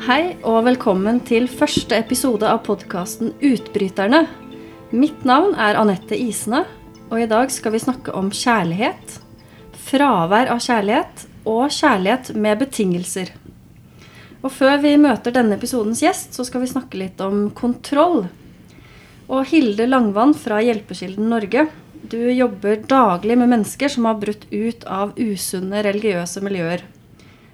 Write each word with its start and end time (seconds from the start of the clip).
Hei 0.00 0.38
og 0.48 0.62
velkommen 0.64 1.18
til 1.28 1.44
første 1.44 1.92
episode 2.00 2.48
av 2.48 2.62
podkasten 2.64 3.34
Utbryterne. 3.44 4.22
Mitt 4.96 5.26
navn 5.28 5.50
er 5.60 5.76
Anette 5.76 6.16
Isene, 6.16 6.62
og 7.12 7.20
i 7.20 7.26
dag 7.28 7.50
skal 7.52 7.74
vi 7.74 7.82
snakke 7.82 8.14
om 8.16 8.30
kjærlighet. 8.32 9.18
Fravær 9.90 10.48
av 10.54 10.62
kjærlighet 10.64 11.24
og 11.44 11.66
kjærlighet 11.76 12.30
med 12.32 12.62
betingelser. 12.62 13.34
Og 14.40 14.48
før 14.56 14.80
vi 14.80 14.94
møter 15.02 15.34
denne 15.36 15.58
episodens 15.60 16.00
gjest, 16.00 16.32
så 16.32 16.46
skal 16.48 16.64
vi 16.64 16.70
snakke 16.70 16.96
litt 17.02 17.20
om 17.20 17.50
kontroll. 17.52 18.22
Og 19.28 19.52
Hilde 19.52 19.84
Langvann 19.90 20.32
fra 20.32 20.62
Hjelpekilden 20.64 21.28
Norge, 21.28 21.66
du 22.08 22.22
jobber 22.32 22.80
daglig 22.88 23.36
med 23.36 23.52
mennesker 23.52 23.92
som 23.92 24.08
har 24.08 24.16
brutt 24.24 24.48
ut 24.48 24.88
av 24.88 25.12
usunne 25.20 25.84
religiøse 25.84 26.40
miljøer. 26.40 26.88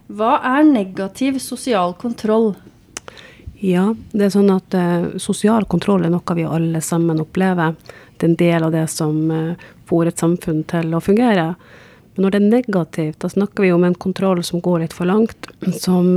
Hva 0.07 0.37
er 0.47 0.67
negativ 0.69 1.41
sosial 1.43 1.97
kontroll? 1.99 2.53
Ja, 3.59 3.89
det 4.13 4.29
er 4.29 4.35
sånn 4.35 4.53
at 4.53 4.75
eh, 4.77 5.17
sosial 5.23 5.65
kontroll 5.67 6.05
er 6.07 6.13
noe 6.13 6.37
vi 6.37 6.45
alle 6.45 6.83
sammen 6.85 7.23
opplever. 7.23 7.75
Det 8.17 8.27
er 8.27 8.31
en 8.31 8.39
del 8.39 8.67
av 8.69 8.75
det 8.75 8.85
som 8.93 9.17
eh, 9.33 9.67
får 9.89 10.13
et 10.13 10.23
samfunn 10.23 10.63
til 10.69 10.95
å 10.95 11.03
fungere. 11.03 11.49
Men 12.15 12.27
når 12.27 12.35
det 12.35 12.41
er 12.41 12.51
negativt, 12.53 13.19
da 13.25 13.33
snakker 13.33 13.65
vi 13.65 13.73
om 13.75 13.87
en 13.89 13.97
kontroll 13.97 14.45
som 14.47 14.63
går 14.63 14.85
litt 14.85 14.97
for 14.97 15.09
langt. 15.09 15.49
Som, 15.81 16.13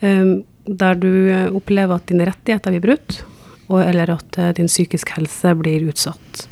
eh, 0.00 0.32
der 0.70 0.98
du 0.98 1.12
opplever 1.56 2.00
at 2.00 2.08
dine 2.10 2.26
rettigheter 2.28 2.74
blir 2.74 2.88
brutt, 2.88 3.22
og, 3.68 3.84
eller 3.84 4.16
at 4.16 4.38
din 4.56 4.68
psykisk 4.68 5.12
helse 5.16 5.54
blir 5.58 5.86
utsatt. 5.90 6.46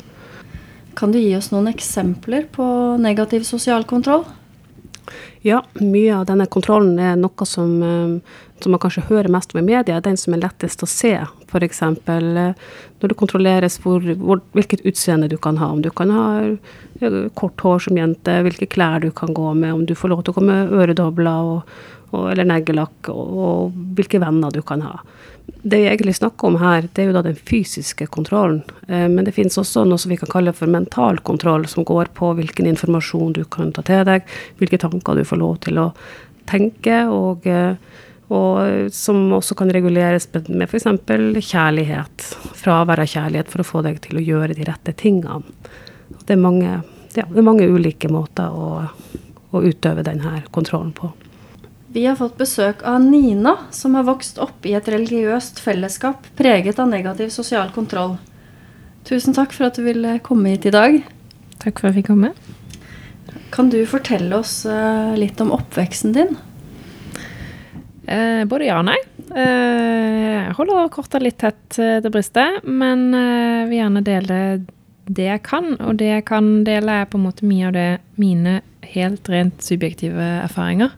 Kan 0.99 1.13
du 1.13 1.19
gi 1.19 1.31
oss 1.37 1.51
noen 1.53 1.69
eksempler 1.71 2.47
på 2.51 2.65
negativ 2.99 3.45
sosial 3.47 3.85
kontroll? 3.87 4.25
Ja, 5.45 5.61
mye 5.79 6.17
av 6.17 6.27
denne 6.29 6.47
kontrollen 6.51 6.99
er 6.99 7.19
noe 7.19 7.47
som, 7.47 7.71
som 8.59 8.73
man 8.75 8.81
kanskje 8.83 9.05
hører 9.09 9.31
mest 9.31 9.55
om 9.55 9.61
i 9.61 9.67
media, 9.67 10.01
den 10.03 10.17
som 10.19 10.35
er 10.35 10.43
lettest 10.43 10.83
å 10.83 10.89
se. 10.89 11.13
F.eks. 11.49 11.81
når 11.81 13.11
det 13.11 13.19
kontrolleres 13.19 13.79
hvor, 13.83 14.03
hvor, 14.19 14.43
hvilket 14.57 14.83
utseende 14.87 15.29
du 15.31 15.37
kan 15.41 15.57
ha. 15.61 15.71
Om 15.73 15.83
du 15.85 15.89
kan 15.95 16.11
ha 16.13 16.27
kort 17.39 17.61
hår 17.63 17.87
som 17.87 17.99
jente, 17.99 18.41
hvilke 18.45 18.67
klær 18.69 18.99
du 19.05 19.11
kan 19.15 19.33
gå 19.33 19.53
med, 19.53 19.73
om 19.73 19.85
du 19.87 19.95
får 19.95 20.13
lov 20.13 20.25
til 20.25 20.35
å 20.35 20.39
gå 20.39 20.45
med 20.49 20.75
øredobler 20.81 21.53
og, 21.55 21.79
og, 22.11 22.31
eller 22.31 22.47
neglelakk, 22.49 23.11
og, 23.13 23.33
og, 23.43 23.81
hvilke 23.97 24.21
venner 24.21 24.53
du 24.53 24.61
kan 24.65 24.83
ha. 24.85 24.97
Det 25.59 25.79
vi 25.81 25.87
egentlig 25.89 26.15
snakker 26.15 26.47
om 26.47 26.59
her, 26.61 26.87
det 26.93 27.03
er 27.03 27.09
jo 27.09 27.15
da 27.17 27.23
den 27.25 27.37
fysiske 27.37 28.07
kontrollen. 28.13 28.61
Eh, 28.87 29.07
men 29.11 29.25
det 29.27 29.35
finnes 29.35 29.57
også 29.59 29.85
noe 29.87 29.99
som 30.01 30.13
vi 30.13 30.19
kan 30.19 30.31
kalle 30.31 30.53
for 30.55 30.71
mental 30.71 31.21
kontroll, 31.25 31.67
som 31.67 31.87
går 31.87 32.13
på 32.17 32.33
hvilken 32.37 32.69
informasjon 32.69 33.35
du 33.37 33.43
kan 33.51 33.73
ta 33.75 33.83
til 33.85 34.05
deg, 34.07 34.27
hvilke 34.61 34.79
tanker 34.81 35.19
du 35.19 35.25
får 35.27 35.41
lov 35.41 35.57
til 35.65 35.81
å 35.81 35.89
tenke, 36.49 37.01
og, 37.13 37.45
og 38.33 38.93
som 38.95 39.21
også 39.37 39.57
kan 39.59 39.73
reguleres 39.73 40.29
med 40.47 40.65
f.eks. 40.69 40.87
kjærlighet. 41.51 42.29
Fravær 42.57 43.03
av 43.03 43.09
kjærlighet 43.09 43.51
for 43.51 43.63
å 43.63 43.69
få 43.71 43.83
deg 43.85 44.01
til 44.05 44.19
å 44.19 44.25
gjøre 44.25 44.57
de 44.57 44.67
rette 44.69 44.95
tingene. 44.97 45.43
Det 46.25 46.35
er 46.35 46.41
mange, 46.41 46.79
ja, 47.15 47.25
det 47.25 47.41
er 47.41 47.45
mange 47.45 47.67
ulike 47.69 48.09
måter 48.11 48.53
å, 48.53 48.85
å 49.49 49.63
utøve 49.65 50.05
denne 50.05 50.43
kontrollen 50.53 50.93
på. 50.97 51.11
Vi 51.91 52.05
har 52.05 52.15
fått 52.19 52.37
besøk 52.37 52.83
av 52.85 52.99
Nina, 53.01 53.55
som 53.73 53.95
har 53.97 54.05
vokst 54.05 54.37
opp 54.37 54.65
i 54.69 54.75
et 54.77 54.89
religiøst 54.93 55.57
fellesskap 55.63 56.27
preget 56.37 56.77
av 56.77 56.91
negativ 56.91 57.31
sosial 57.33 57.71
kontroll. 57.73 58.19
Tusen 59.09 59.33
takk 59.33 59.55
for 59.55 59.69
at 59.71 59.79
du 59.79 59.87
ville 59.87 60.19
komme 60.21 60.53
hit 60.53 60.67
i 60.69 60.73
dag. 60.75 60.99
Takk 61.63 61.81
for 61.81 61.89
at 61.89 61.95
jeg 61.95 62.03
fikk 62.03 62.11
komme. 62.11 62.35
Kan 63.49 63.71
du 63.73 63.79
fortelle 63.89 64.37
oss 64.37 64.61
uh, 64.69 65.17
litt 65.17 65.41
om 65.41 65.49
oppveksten 65.55 66.13
din? 66.13 66.37
Eh, 68.09 68.45
både 68.45 68.69
ja 68.69 68.79
og 68.83 68.87
nei. 68.89 68.97
Eh, 69.37 70.45
jeg 70.45 70.55
holder 70.57 70.93
korta 70.93 71.21
litt 71.21 71.37
tett 71.41 71.61
til 71.77 72.09
brystet, 72.13 72.63
men 72.65 73.09
eh, 73.13 73.67
vil 73.69 73.81
gjerne 73.81 74.05
dele 74.05 74.39
det 75.09 75.27
jeg 75.27 75.43
kan. 75.45 75.75
Og 75.81 75.99
det 75.99 76.13
jeg 76.13 76.25
kan 76.29 76.63
dele, 76.69 77.01
er 77.01 77.09
på 77.09 77.17
en 77.17 77.27
måte 77.27 77.49
mye 77.49 77.69
av 77.69 77.77
det 77.77 77.89
mine 78.21 78.59
helt 78.93 79.29
rent 79.29 79.61
subjektive 79.65 80.25
erfaringer. 80.45 80.93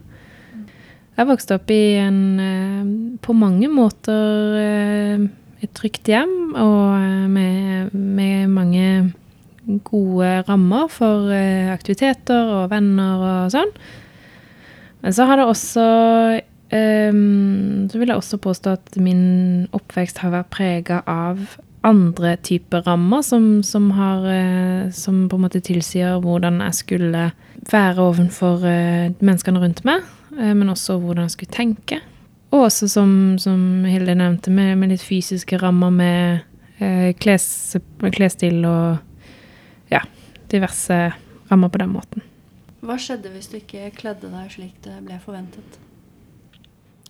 Jeg 1.12 1.28
vokste 1.28 1.58
opp 1.58 1.70
i 1.72 1.98
en 2.00 2.20
eh, 2.40 2.92
på 3.20 3.34
mange 3.36 3.68
måter 3.68 4.54
eh, 4.56 5.24
et 5.62 5.72
trygt 5.76 6.08
hjem, 6.08 6.54
og 6.56 6.94
eh, 6.96 7.26
med, 7.28 7.92
med 7.92 8.48
mange 8.48 8.86
gode 9.86 10.30
rammer 10.48 10.88
for 10.90 11.28
aktiviteter 11.70 12.48
og 12.50 12.72
venner 12.72 13.20
og 13.22 13.52
sånn. 13.54 13.68
Men 15.04 15.14
så 15.14 15.26
har 15.28 15.38
det 15.38 15.46
også 15.50 15.84
Så 16.72 17.98
vil 18.00 18.08
jeg 18.08 18.16
også 18.16 18.38
påstå 18.40 18.72
at 18.74 18.96
min 18.96 19.68
oppvekst 19.76 20.22
har 20.22 20.32
vært 20.32 20.50
prega 20.54 21.02
av 21.06 21.38
andre 21.84 22.32
typer 22.40 22.82
rammer 22.86 23.22
som, 23.22 23.62
som, 23.62 23.90
har 23.92 24.24
Som 24.96 25.28
på 25.28 25.36
en 25.36 25.44
måte 25.44 25.60
tilsier 25.60 26.18
hvordan 26.24 26.62
jeg 26.64 26.78
skulle 26.80 27.26
være 27.70 28.02
overfor 28.02 28.64
menneskene 29.20 29.62
rundt 29.62 29.84
meg. 29.84 30.00
Eh, 30.38 30.54
men 30.54 30.68
også 30.72 30.98
hvordan 31.00 31.28
jeg 31.28 31.36
skulle 31.36 31.54
tenke. 31.54 32.00
Og 32.52 32.66
også, 32.66 32.88
som, 32.88 33.12
som 33.40 33.84
Hilde 33.88 34.14
nevnte, 34.14 34.52
med, 34.52 34.76
med, 34.76 34.92
litt 34.92 35.04
fysiske 35.04 35.56
rammer 35.60 35.92
med 35.94 36.42
eh, 36.84 37.12
kles, 37.16 37.46
klesstil 38.12 38.60
og 38.68 39.92
ja, 39.92 40.02
diverse 40.52 40.98
rammer 41.50 41.72
på 41.72 41.80
den 41.80 41.94
måten. 41.94 42.26
Hva 42.82 42.98
skjedde 43.00 43.30
hvis 43.32 43.48
du 43.48 43.56
ikke 43.60 43.92
kledde 43.96 44.28
deg 44.32 44.50
slik 44.52 44.74
det 44.84 44.98
ble 45.06 45.16
forventet? 45.22 45.78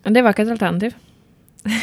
Det 0.02 0.22
var 0.22 0.34
ikke 0.34 0.46
et 0.46 0.54
alternativ. 0.54 0.94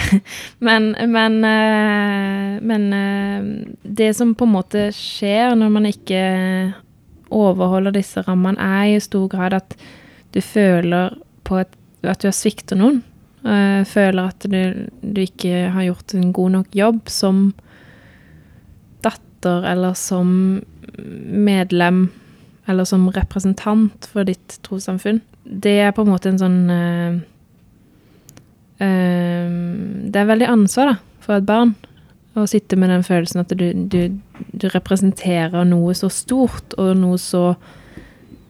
men, 0.66 0.90
men, 1.12 1.40
eh, 1.44 2.60
men 2.60 2.86
eh, 2.96 3.48
det 3.82 4.12
som 4.16 4.34
på 4.34 4.48
en 4.48 4.54
måte 4.56 4.86
skjer 4.96 5.56
når 5.56 5.72
man 5.72 5.88
ikke 5.88 6.22
overholder 7.30 7.94
disse 7.94 8.20
rammene, 8.26 8.60
er 8.60 8.96
i 8.96 9.00
stor 9.00 9.28
grad 9.30 9.54
at 9.56 9.76
du 10.34 10.40
føler 10.44 11.16
på 11.46 11.60
et, 11.60 11.72
at 12.06 12.22
du 12.22 12.28
har 12.28 12.36
svikta 12.36 12.78
noen. 12.78 13.02
Uh, 13.40 13.82
føler 13.88 14.28
at 14.28 14.44
du, 14.52 14.88
du, 15.00 15.20
ikke 15.22 15.70
har 15.72 15.86
gjort 15.86 16.14
en 16.14 16.32
god 16.36 16.56
nok 16.58 16.74
jobb 16.76 17.08
som 17.08 17.54
datter 19.00 19.64
eller 19.64 19.96
som 19.96 20.60
medlem 21.00 22.02
eller 22.68 22.84
som 22.84 23.08
representant 23.14 24.10
for 24.12 24.28
ditt 24.28 24.58
trossamfunn. 24.66 25.22
Det 25.44 25.78
er 25.86 25.94
på 25.96 26.04
en 26.04 26.12
måte 26.12 26.28
en 26.30 26.40
sånn 26.42 26.58
uh, 26.68 27.16
uh, 28.84 29.54
Det 30.04 30.20
er 30.20 30.28
veldig 30.28 30.50
ansvar 30.52 30.92
da, 30.92 30.98
for 31.24 31.40
et 31.40 31.48
barn 31.48 31.72
å 32.38 32.44
sitte 32.46 32.76
med 32.78 32.92
den 32.92 33.02
følelsen 33.02 33.42
at 33.42 33.52
du, 33.58 33.70
du, 33.90 34.20
du 34.52 34.68
representerer 34.70 35.64
noe 35.66 35.96
så 35.98 36.10
stort 36.12 36.76
og 36.78 36.92
noe 37.00 37.18
så 37.18 37.54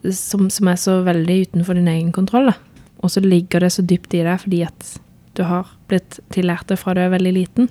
som, 0.09 0.49
som, 0.51 0.69
er 0.69 0.79
så 0.81 1.01
veldig 1.05 1.41
utenfor 1.47 1.77
din 1.77 1.89
egen 1.89 2.13
kontroll. 2.13 2.51
Da. 2.51 2.57
Og 3.05 3.11
så 3.11 3.21
ligger 3.25 3.61
det 3.61 3.73
så 3.75 3.83
dypt 3.83 4.15
i 4.15 4.25
deg 4.25 4.41
fordi 4.45 4.63
at 4.67 4.95
du 5.39 5.45
har 5.47 5.69
blitt 5.89 6.19
tillært 6.35 6.69
det 6.69 6.79
fra 6.81 6.95
du 6.97 7.03
er 7.03 7.13
veldig 7.13 7.35
liten. 7.37 7.69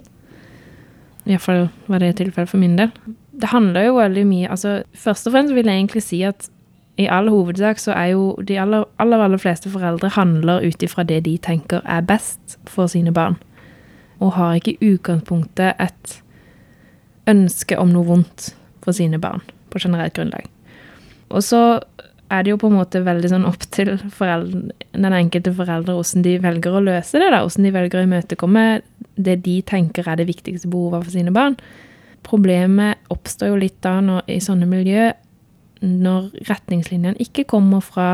Iallfall 1.30 1.68
var 1.90 2.02
det 2.02 2.16
tilfellet 2.18 2.50
for 2.50 2.62
min 2.62 2.78
del. 2.80 2.94
Det 3.40 3.52
handler 3.52 3.88
jo 3.88 4.00
veldig 4.00 4.24
mye 4.28 4.48
altså 4.52 4.82
Først 4.98 5.28
og 5.30 5.36
fremst 5.36 5.54
vil 5.56 5.68
jeg 5.68 5.80
egentlig 5.80 6.04
si 6.04 6.24
at 6.28 6.50
i 7.00 7.06
all 7.08 7.30
hovedsak 7.32 7.80
så 7.80 7.94
er 7.96 8.12
jo 8.12 8.24
de 8.44 8.58
aller, 8.60 8.84
aller, 9.00 9.22
aller 9.24 9.40
fleste 9.40 9.70
foreldre 9.72 10.10
handler 10.18 10.66
ut 10.66 10.84
ifra 10.84 11.06
det 11.08 11.22
de 11.24 11.38
tenker 11.40 11.80
er 11.86 12.02
best 12.04 12.58
for 12.68 12.92
sine 12.92 13.14
barn. 13.16 13.38
Og 14.20 14.34
har 14.36 14.58
ikke 14.58 14.74
i 14.76 14.90
utgangspunktet 14.96 15.80
et 15.80 16.18
ønske 17.30 17.78
om 17.80 17.94
noe 17.94 18.04
vondt 18.04 18.50
for 18.84 18.92
sine 18.92 19.20
barn 19.22 19.46
på 19.72 19.80
generelt 19.80 20.18
grunnlag. 20.18 20.50
Og 21.30 21.46
så 21.46 21.80
er 22.30 22.46
det 22.46 22.54
jo 22.54 22.60
på 22.62 22.70
en 22.70 22.78
måte 22.78 23.02
veldig 23.02 23.32
sånn 23.32 23.48
opp 23.50 23.64
til 23.74 23.96
foreldre, 24.14 24.76
den 24.94 25.16
enkelte 25.18 25.54
foreldre 25.58 25.96
hvordan 25.98 26.26
de 26.26 26.36
velger 26.44 26.76
å 26.78 26.84
løse 26.86 27.22
det, 27.22 27.30
da. 27.34 27.42
Hvordan 27.42 27.66
de 27.66 27.74
velger 27.74 28.00
å 28.00 28.06
imøtekomme 28.06 28.66
det 29.20 29.40
de 29.46 29.56
tenker 29.66 30.08
er 30.08 30.20
det 30.20 30.30
viktigste 30.30 30.70
behovet 30.70 31.08
for 31.08 31.16
sine 31.16 31.34
barn. 31.36 31.58
Problemet 32.26 33.02
oppstår 33.14 33.54
jo 33.54 33.62
litt 33.64 33.80
da 33.86 33.98
når, 34.06 34.28
i 34.30 34.38
sånne 34.44 34.68
miljø 34.70 35.10
når 35.82 36.30
retningslinjene 36.50 37.24
ikke 37.24 37.48
kommer 37.50 37.82
fra 37.82 38.10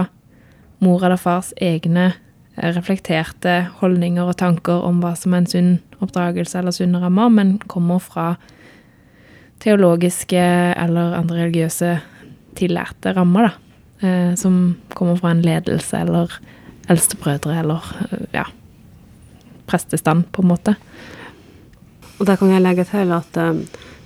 mor 0.86 1.04
eller 1.04 1.20
fars 1.20 1.52
egne 1.62 2.12
eh, 2.12 2.72
reflekterte 2.76 3.58
holdninger 3.82 4.30
og 4.30 4.38
tanker 4.40 4.86
om 4.86 5.02
hva 5.04 5.16
som 5.18 5.34
er 5.34 5.44
en 5.44 5.50
sunn 5.50 5.72
oppdragelse 6.04 6.60
eller 6.62 6.76
sunne 6.76 7.02
rammer, 7.02 7.32
men 7.34 7.56
kommer 7.72 8.00
fra 8.04 8.36
teologiske 9.64 10.40
eller 10.78 11.16
andre 11.18 11.46
religiøse 11.46 11.96
tillærte 12.56 13.16
rammer, 13.18 13.50
da 13.50 13.65
eh, 14.06 14.36
som 14.40 14.76
kommer 14.94 15.18
fra 15.20 15.34
en 15.34 15.42
ledelse 15.42 15.98
eller 15.98 16.38
eldstebrødre 16.88 17.60
eller 17.60 17.90
eh, 18.06 18.26
ja, 18.32 18.46
prestestand, 19.66 20.32
på 20.32 20.42
en 20.42 20.48
måte. 20.54 20.76
Og 22.18 22.26
der 22.30 22.40
kan 22.40 22.54
jeg 22.54 22.64
legge 22.64 22.86
til 22.88 23.12
at 23.16 23.38
eh, 23.42 23.64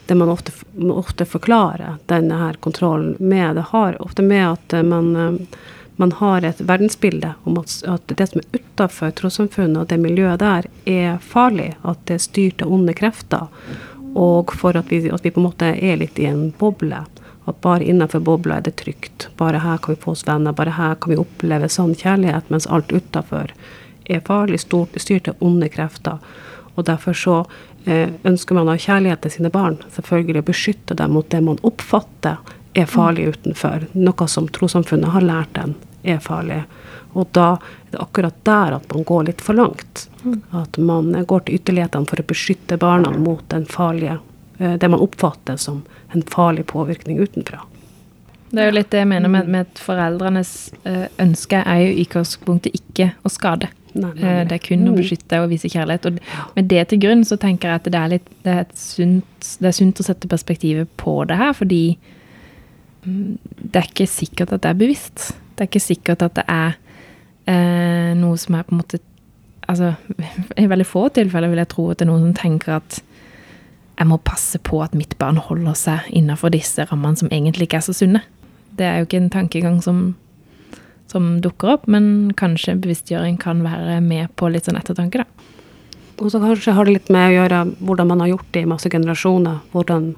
det 0.09 0.15
man 0.17 0.29
ofte, 0.29 0.51
ofte, 0.89 1.25
forklarer 1.25 1.99
denne 2.09 2.37
her 2.39 2.53
kontrollen 2.53 3.13
med, 3.19 3.55
det 3.55 3.67
har 3.69 3.99
ofte 4.01 4.25
med 4.25 4.45
at 4.47 4.73
man, 4.85 5.15
um, 5.15 5.35
man 6.01 6.11
har 6.17 6.41
et 6.47 6.61
verdensbilde 6.65 7.35
om 7.43 7.59
at 7.61 8.07
det 8.17 8.27
som 8.31 8.41
er 8.41 8.57
utafor 8.57 9.13
trossamfunnet 9.13 9.83
og 9.83 9.91
det 9.91 9.99
miljøet 10.01 10.41
der, 10.41 10.65
er 10.89 11.19
farlig. 11.21 11.75
At 11.85 12.01
det 12.09 12.17
er 12.17 12.25
styrt 12.25 12.65
av 12.65 12.73
onde 12.73 12.95
krefter. 12.97 13.53
Og 14.17 14.55
for 14.57 14.79
at 14.81 14.89
vi, 14.89 15.03
at 15.13 15.21
vi 15.21 15.29
på 15.29 15.43
en 15.43 15.49
måte 15.51 15.69
er 15.77 16.01
litt 16.01 16.17
i 16.17 16.25
en 16.31 16.47
boble. 16.57 17.03
At 17.47 17.61
bare 17.61 17.85
innenfor 17.85 18.19
bobla 18.19 18.59
er 18.59 18.67
det 18.67 18.75
trygt. 18.81 19.29
Bare 19.37 19.61
her 19.63 19.77
kan 19.77 19.95
vi 19.95 20.01
få 20.01 20.11
oss 20.11 20.27
venner. 20.27 20.53
Bare 20.53 20.75
her 20.77 20.95
kan 20.95 21.13
vi 21.13 21.21
oppleve 21.21 21.69
sann 21.69 21.95
kjærlighet, 21.95 22.49
mens 22.49 22.67
alt 22.67 22.91
utafor 22.91 23.53
er 24.09 24.21
farlig, 24.25 24.59
stort, 24.59 24.97
styrt 25.01 25.29
av 25.29 25.41
onde 25.45 25.69
krefter. 25.69 26.19
Og 26.75 26.85
derfor 26.85 27.17
så 27.17 27.35
eh, 27.85 28.09
ønsker 28.27 28.57
man 28.57 28.69
å 28.69 28.75
ha 28.75 28.81
kjærlighet 28.81 29.23
til 29.25 29.37
sine 29.37 29.51
barn. 29.53 29.79
Selvfølgelig 29.95 30.43
å 30.43 30.49
beskytte 30.51 30.97
dem 30.99 31.13
mot 31.15 31.29
det 31.29 31.41
man 31.45 31.61
oppfatter 31.67 32.39
er 32.77 32.89
farlig 32.89 33.29
utenfor. 33.33 33.87
Noe 33.97 34.27
som 34.27 34.49
trossamfunnet 34.53 35.13
har 35.15 35.25
lært 35.25 35.59
en 35.61 35.75
er 36.03 36.21
farlig. 36.23 36.63
Og 37.17 37.27
da 37.33 37.55
er 37.57 37.93
det 37.93 38.01
akkurat 38.01 38.41
der 38.45 38.77
at 38.77 38.93
man 38.93 39.05
går 39.07 39.29
litt 39.29 39.43
for 39.43 39.57
langt. 39.57 40.07
At 40.55 40.77
man 40.77 41.11
går 41.27 41.45
til 41.45 41.59
ytterlighetene 41.59 42.09
for 42.09 42.21
å 42.21 42.27
beskytte 42.29 42.77
barna 42.81 43.11
mot 43.17 43.43
den 43.51 43.65
farlige, 43.69 44.19
det 44.59 44.89
man 44.91 44.99
oppfatter 44.99 45.55
som 45.57 45.83
en 46.13 46.21
farlig 46.27 46.65
påvirkning 46.67 47.19
utenfra. 47.23 47.61
Det 48.51 48.63
er 48.63 48.71
jo 48.71 48.77
litt 48.79 48.89
det 48.89 49.03
jeg 49.03 49.07
mener 49.07 49.29
med, 49.29 49.47
med 49.47 49.67
at 49.67 49.79
foreldrenes 49.79 50.51
eh, 50.89 51.05
ønske 51.21 51.59
er 51.61 51.83
jo 51.83 51.89
i 51.93 52.05
utgangspunktet 52.07 52.73
ikke 52.79 53.11
å 53.23 53.29
skade. 53.29 53.69
Nei, 53.93 54.09
nei, 54.09 54.21
Eh, 54.21 54.23
nei. 54.39 54.45
Det 54.49 54.55
er 54.57 54.63
kun 54.67 54.87
å 54.87 54.91
Mm. 54.91 54.97
beskytte 54.97 55.39
og 55.43 55.49
vise 55.51 55.69
kjærlighet. 55.69 56.05
Og 56.09 56.55
med 56.55 56.67
det 56.67 56.87
til 56.89 56.99
grunn 56.99 57.21
så 57.25 57.37
tenker 57.37 57.69
jeg 57.69 57.75
at 57.75 57.83
det 57.93 57.99
er 57.99 58.09
litt 58.15 58.27
det 58.43 58.55
er, 58.57 58.65
sunt, 58.75 59.51
det 59.61 59.67
er 59.69 59.77
sunt 59.77 59.99
å 60.01 60.03
sette 60.03 60.27
perspektivet 60.27 60.87
på 60.97 61.13
det 61.29 61.37
her, 61.37 61.53
fordi 61.53 61.97
mm, 63.05 63.37
det 63.71 63.75
er 63.83 63.87
ikke 63.91 64.07
sikkert 64.09 64.53
at 64.53 64.61
det 64.65 64.69
er 64.71 64.81
bevisst. 64.81 65.29
Det 65.55 65.61
er 65.65 65.69
ikke 65.69 65.85
sikkert 65.85 66.21
at 66.25 66.35
det 66.39 66.45
er 66.47 66.75
eh, 67.47 68.13
noe 68.17 68.37
som 68.37 68.55
er 68.55 68.63
på 68.63 68.73
en 68.75 68.81
måte 68.83 68.99
Altså, 69.69 69.93
i 70.57 70.65
veldig 70.65 70.85
få 70.89 71.09
tilfeller 71.13 71.51
vil 71.51 71.59
jeg 71.61 71.69
tro 71.69 71.83
at 71.91 71.99
det 71.99 72.07
er 72.07 72.09
noen 72.09 72.23
som 72.23 72.33
tenker 72.33 72.79
at 72.79 73.03
jeg 73.99 74.07
må 74.07 74.17
passe 74.23 74.59
på 74.63 74.79
at 74.83 74.95
mitt 74.95 75.17
barn 75.19 75.37
holder 75.43 75.75
seg 75.75 76.07
innenfor 76.15 76.53
disse 76.55 76.85
rammene 76.87 77.19
som 77.19 77.31
egentlig 77.35 77.67
ikke 77.67 77.81
er 77.81 77.87
så 77.89 77.95
sunne. 77.97 78.23
Det 78.79 78.87
er 78.87 79.01
jo 79.01 79.09
ikke 79.09 79.19
en 79.19 79.33
tankegang 79.33 79.81
som, 79.83 80.13
som 81.11 81.33
dukker 81.43 81.75
opp, 81.75 81.87
men 81.91 82.31
kanskje 82.39 82.77
bevisstgjøring 82.79 83.35
kan 83.41 83.59
være 83.65 83.99
med 84.05 84.31
på 84.39 84.47
litt 84.53 84.69
sånn 84.69 84.79
ettertanke, 84.79 85.25
da. 85.25 85.49
Og 86.19 86.31
så 86.31 86.39
kanskje 86.43 86.75
har 86.75 86.87
det 86.87 86.95
litt 86.97 87.11
med 87.11 87.29
å 87.29 87.35
gjøre 87.37 87.59
hvordan 87.79 88.09
man 88.11 88.23
har 88.23 88.33
gjort 88.33 88.47
det 88.55 88.63
i 88.65 88.67
masse 88.67 88.89
generasjoner. 88.91 89.61
Hvordan 89.71 90.09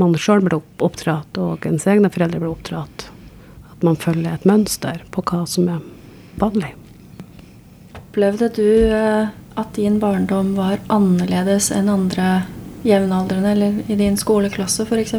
man 0.00 0.14
sjøl 0.16 0.40
ble 0.46 0.60
opp- 0.60 0.84
oppdratt, 0.86 1.40
og 1.40 1.66
ens 1.68 1.84
egne 1.90 2.08
foreldre 2.12 2.40
ble 2.40 2.52
oppdratt. 2.54 3.10
At 3.68 3.84
man 3.84 3.98
følger 4.00 4.32
et 4.32 4.46
mønster 4.48 5.02
på 5.12 5.24
hva 5.28 5.42
som 5.48 5.68
er 5.72 5.82
vanlig. 6.40 6.72
Opplevde 8.00 8.48
du 8.56 8.64
eh, 8.88 9.28
at 9.60 9.76
din 9.76 10.00
barndom 10.00 10.54
var 10.56 10.80
annerledes 10.88 11.68
enn 11.74 11.92
andre 11.92 12.30
jevnaldrende, 12.86 13.52
eller 13.52 13.82
i 13.90 13.96
din 13.98 14.16
skoleklasse 14.16 14.86
f.eks.? 14.86 15.14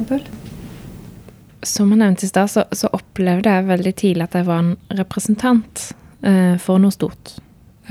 Som 1.62 1.92
jeg 1.94 2.02
nevnte 2.02 2.26
i 2.26 2.32
stad, 2.32 2.50
så, 2.50 2.66
så 2.74 2.90
opplevde 2.96 3.54
jeg 3.54 3.70
veldig 3.70 3.96
tidlig 4.00 4.26
at 4.26 4.38
jeg 4.40 4.48
var 4.48 4.64
en 4.64 4.76
representant 4.98 5.84
eh, 6.26 6.56
for 6.62 6.82
noe 6.82 6.94
stort. 6.94 7.36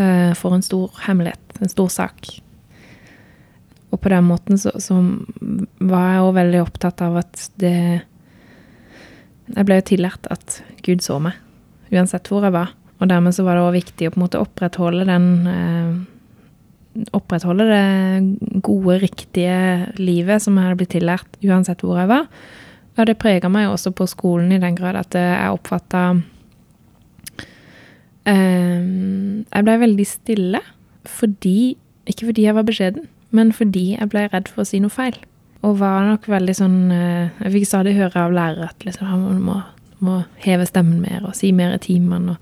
Eh, 0.00 0.32
for 0.38 0.56
en 0.56 0.64
stor 0.64 0.94
hemmelighet, 1.06 1.60
en 1.60 1.72
stor 1.72 1.90
sak. 1.92 2.32
Og 3.90 4.00
på 4.00 4.10
den 4.10 4.26
måten 4.26 4.58
så, 4.58 4.72
så 4.78 4.96
var 5.78 6.12
jeg 6.14 6.24
òg 6.24 6.34
veldig 6.38 6.62
opptatt 6.62 7.02
av 7.02 7.18
at 7.24 7.48
det 7.58 7.74
Jeg 9.50 9.66
ble 9.66 9.80
jo 9.80 9.86
tillært 9.88 10.28
at 10.30 10.60
Gud 10.86 11.02
så 11.02 11.16
meg, 11.18 11.34
uansett 11.90 12.28
hvor 12.30 12.44
jeg 12.46 12.54
var. 12.54 12.70
Og 13.00 13.08
dermed 13.10 13.34
så 13.34 13.42
var 13.42 13.56
det 13.58 13.64
òg 13.64 13.78
viktig 13.80 14.06
å 14.06 14.12
på 14.14 14.20
en 14.20 14.24
måte 14.28 14.42
opprettholde 14.42 15.08
den 15.08 15.26
eh, 15.50 15.94
Opprettholde 17.14 17.66
det 17.68 18.60
gode, 18.66 18.98
riktige 19.04 19.92
livet 20.00 20.42
som 20.42 20.56
jeg 20.58 20.66
hadde 20.66 20.80
blitt 20.80 20.92
tillært, 20.96 21.38
uansett 21.46 21.84
hvor 21.86 22.00
jeg 22.00 22.10
var. 22.10 22.26
Og 22.98 23.06
det 23.06 23.18
prega 23.22 23.48
meg 23.52 23.70
også 23.70 23.92
på 23.96 24.08
skolen 24.10 24.50
i 24.52 24.60
den 24.60 24.76
grad 24.78 24.98
at 24.98 25.14
eh, 25.18 25.32
jeg 25.36 25.56
oppfatta 25.56 26.04
Jeg 28.30 29.64
blei 29.66 29.76
veldig 29.80 30.04
stille 30.06 30.60
fordi 31.08 31.74
Ikke 32.06 32.28
fordi 32.28 32.44
jeg 32.44 32.54
var 32.54 32.66
beskjeden, 32.68 33.06
men 33.30 33.52
fordi 33.56 33.94
jeg 33.94 34.10
blei 34.12 34.26
redd 34.28 34.50
for 34.50 34.62
å 34.62 34.68
si 34.68 34.78
noe 34.82 34.92
feil. 34.92 35.16
Og 35.64 35.78
var 35.80 36.04
nok 36.08 36.26
veldig 36.28 36.54
sånn 36.56 36.78
eh, 36.94 37.30
Jeg 37.44 37.54
fikk 37.54 37.68
stadig 37.68 37.94
høre 37.98 38.26
av 38.26 38.34
lærere 38.34 38.70
at 38.72 38.84
liksom, 38.86 39.06
«Ja, 39.06 39.38
må, 39.38 39.60
må 40.04 40.20
heve 40.44 40.66
stemmen 40.68 41.00
mer 41.04 41.24
og 41.28 41.36
si 41.38 41.52
mer 41.56 41.76
i 41.76 41.82
timene. 41.82 42.36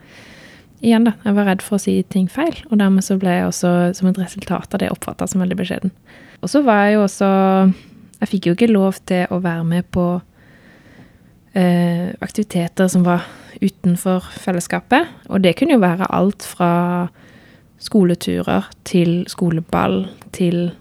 Igjen, 0.80 1.08
da. 1.08 1.14
Jeg 1.24 1.36
var 1.36 1.48
redd 1.48 1.64
for 1.64 1.78
å 1.78 1.82
si 1.82 1.96
ting 2.12 2.28
feil, 2.30 2.56
og 2.70 2.78
dermed 2.80 3.06
så 3.06 3.18
ble 3.20 3.34
jeg 3.34 3.48
også 3.48 3.72
som 3.98 4.10
et 4.10 4.20
resultat 4.20 4.74
av 4.74 4.82
det 4.82 4.90
oppfatta 4.92 5.28
som 5.30 5.42
veldig 5.42 5.58
beskjeden. 5.58 5.92
Og 6.42 6.52
så 6.52 6.62
var 6.66 6.86
jeg 6.86 6.98
jo 6.98 7.04
også 7.06 7.28
Jeg 8.18 8.28
fikk 8.32 8.46
jo 8.48 8.54
ikke 8.56 8.66
lov 8.72 8.96
til 9.06 9.30
å 9.30 9.38
være 9.38 9.62
med 9.62 9.86
på 9.94 10.04
eh, 11.54 12.08
aktiviteter 12.18 12.88
som 12.90 13.04
var 13.06 13.28
utenfor 13.62 14.26
fellesskapet. 14.42 15.06
Og 15.30 15.44
det 15.44 15.54
kunne 15.54 15.76
jo 15.76 15.84
være 15.84 16.08
alt 16.10 16.42
fra 16.42 16.72
skoleturer 17.78 18.66
til 18.82 19.22
skoleball 19.30 20.08
til 20.34 20.72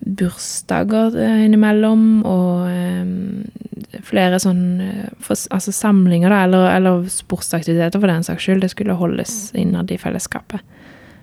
bursdager 0.00 1.16
eh, 1.18 1.44
innimellom, 1.46 2.04
og 2.28 2.68
eh, 2.70 3.98
flere 4.06 4.40
sånn 4.42 4.64
eh, 4.84 5.08
altså 5.28 5.74
samlinger, 5.74 6.32
da, 6.32 6.44
eller, 6.46 6.68
eller 6.76 7.10
sportsaktiviteter 7.12 8.00
for 8.00 8.10
den 8.10 8.26
saks 8.26 8.46
skyld. 8.46 8.64
Det 8.64 8.72
skulle 8.74 8.98
holdes 8.98 9.36
innad 9.58 9.92
i 9.92 10.00
fellesskapet. 10.00 10.64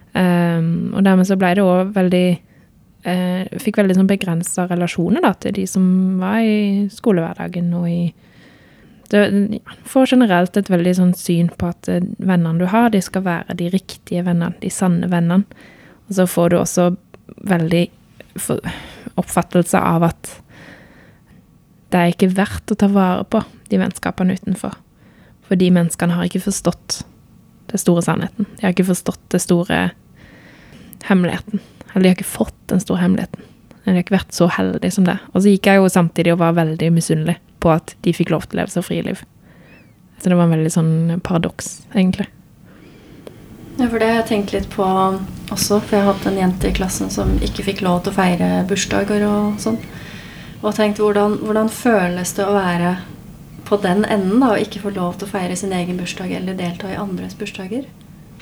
Um, 0.10 0.90
og 0.98 1.04
dermed 1.06 1.28
så 1.30 1.38
ble 1.38 1.52
det 1.54 1.62
òg 1.62 1.92
veldig 1.94 2.24
eh, 3.06 3.60
Fikk 3.62 3.78
veldig 3.78 3.94
sånn 3.94 4.10
begrensa 4.10 4.66
relasjoner 4.66 5.22
da, 5.22 5.36
til 5.38 5.54
de 5.60 5.68
som 5.70 5.84
var 6.18 6.42
i 6.42 6.88
skolehverdagen 6.90 7.70
og 7.78 7.86
i 7.92 8.02
det 9.10 9.60
får 9.90 10.12
generelt 10.12 10.58
et 10.58 10.68
veldig 10.70 10.92
sånn 10.98 11.14
syn 11.18 11.48
på 11.58 11.70
at 11.72 11.90
eh, 11.90 12.04
vennene 12.18 12.62
du 12.62 12.68
har, 12.70 12.92
de 12.94 13.02
skal 13.02 13.26
være 13.26 13.56
de 13.58 13.70
riktige 13.74 14.22
vennene, 14.26 14.54
de 14.62 14.70
sanne 14.70 15.10
vennene. 15.10 15.46
Og 16.10 16.18
så 16.18 16.28
får 16.30 16.52
du 16.52 16.58
også 16.60 16.90
veldig 17.50 17.88
oppfattelse 19.20 19.80
av 19.80 20.06
at 20.10 20.32
det 21.90 22.00
er 22.00 22.14
ikke 22.14 22.32
verdt 22.38 22.72
å 22.72 22.78
ta 22.78 22.90
vare 22.92 23.26
på 23.26 23.42
de 23.72 23.80
vennskapene 23.82 24.36
utenfor. 24.38 24.76
For 25.48 25.58
de 25.58 25.72
menneskene 25.74 26.14
har 26.14 26.30
ikke 26.30 26.44
forstått 26.46 27.02
den 27.72 27.82
store 27.82 28.04
sannheten. 28.06 28.46
De 28.58 28.66
har 28.66 28.76
ikke 28.76 28.90
forstått 28.92 29.22
den 29.34 29.42
store 29.42 29.80
hemmeligheten. 31.10 31.62
Eller 31.90 32.04
de 32.04 32.12
har 32.12 32.18
ikke 32.18 32.30
fått 32.30 32.58
den 32.70 32.82
store 32.84 33.02
hemmeligheten. 33.02 33.46
De 33.84 33.96
har 33.96 34.04
ikke 34.04 34.20
vært 34.20 34.36
så 34.38 34.50
heldige 34.54 34.94
som 34.94 35.08
det. 35.08 35.18
Og 35.34 35.42
så 35.42 35.54
gikk 35.54 35.70
jeg 35.70 35.82
jo 35.82 35.90
samtidig 35.90 36.36
og 36.36 36.44
var 36.44 36.58
veldig 36.60 36.92
misunnelig 36.94 37.40
på 37.64 37.74
at 37.74 37.96
de 38.06 38.14
fikk 38.14 38.34
lov 38.34 38.46
til 38.46 38.60
å 38.60 38.62
leve 38.62 38.74
så 38.74 38.86
friliv. 38.86 39.24
Så 40.20 40.30
det 40.30 40.38
var 40.38 40.46
en 40.46 40.54
veldig 40.54 40.74
sånn 40.74 40.94
paradoks, 41.26 41.80
egentlig. 41.96 42.28
Ja, 43.80 43.88
for 43.88 44.02
det 44.02 44.10
har 44.10 44.18
jeg 44.20 44.28
tenkt 44.28 44.52
litt 44.52 44.66
på 44.74 44.84
også, 44.84 45.78
for 45.80 45.96
jeg 45.96 46.04
har 46.04 46.12
hatt 46.12 46.26
en 46.28 46.40
jente 46.42 46.68
i 46.68 46.76
klassen 46.76 47.08
som 47.14 47.38
ikke 47.46 47.64
fikk 47.64 47.84
lov 47.86 48.02
til 48.04 48.12
å 48.12 48.18
feire 48.18 48.48
bursdager 48.68 49.24
og 49.24 49.62
sånn. 49.64 49.78
Og 50.60 50.74
tenkt 50.76 51.00
hvordan, 51.00 51.38
hvordan 51.46 51.70
føles 51.72 52.34
det 52.36 52.44
å 52.44 52.58
være 52.58 52.98
på 53.70 53.78
den 53.80 54.04
enden 54.04 54.42
da, 54.44 54.50
og 54.52 54.66
ikke 54.66 54.82
få 54.84 54.92
lov 54.98 55.16
til 55.16 55.30
å 55.30 55.32
feire 55.32 55.56
sin 55.56 55.72
egen 55.76 56.00
bursdag 56.02 56.34
eller 56.36 56.58
delta 56.60 56.90
i 56.92 56.98
andres 57.00 57.38
bursdager? 57.40 57.86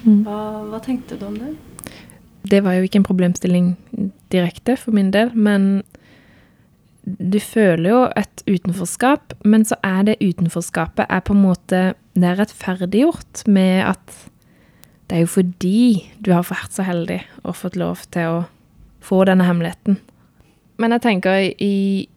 Hva, 0.01 0.39
hva 0.72 0.79
tenkte 0.82 1.20
du 1.20 1.27
om 1.27 1.36
det? 1.38 1.51
Det 2.48 2.63
var 2.65 2.77
jo 2.77 2.88
ikke 2.88 3.03
en 3.03 3.06
problemstilling 3.06 3.67
direkte 4.34 4.74
for 4.79 4.96
min 4.96 5.12
del, 5.13 5.29
men 5.36 5.84
du 7.06 7.38
føler 7.44 7.91
jo 7.91 8.00
et 8.17 8.41
utenforskap, 8.48 9.38
men 9.46 9.67
så 9.67 9.77
er 9.86 10.10
det 10.10 10.17
utenforskapet 10.24 11.06
er 11.06 11.22
på 11.24 11.38
en 11.38 11.46
måte 11.46 11.84
Det 12.17 12.25
er 12.25 12.39
rettferdiggjort 12.41 13.46
med 13.46 13.86
at 13.86 14.17
det 15.08 15.16
er 15.16 15.24
jo 15.24 15.30
fordi 15.32 15.80
du 16.20 16.34
har 16.36 16.44
vært 16.48 16.76
så 16.76 16.84
heldig 16.84 17.22
og 17.44 17.56
fått 17.56 17.78
lov 17.80 18.04
til 18.12 18.28
å 18.28 18.38
få 19.08 19.22
denne 19.30 19.46
hemmeligheten. 19.48 20.00
Men 20.78 20.94
jeg 20.96 21.04
tenker 21.06 21.40
i 21.64 22.08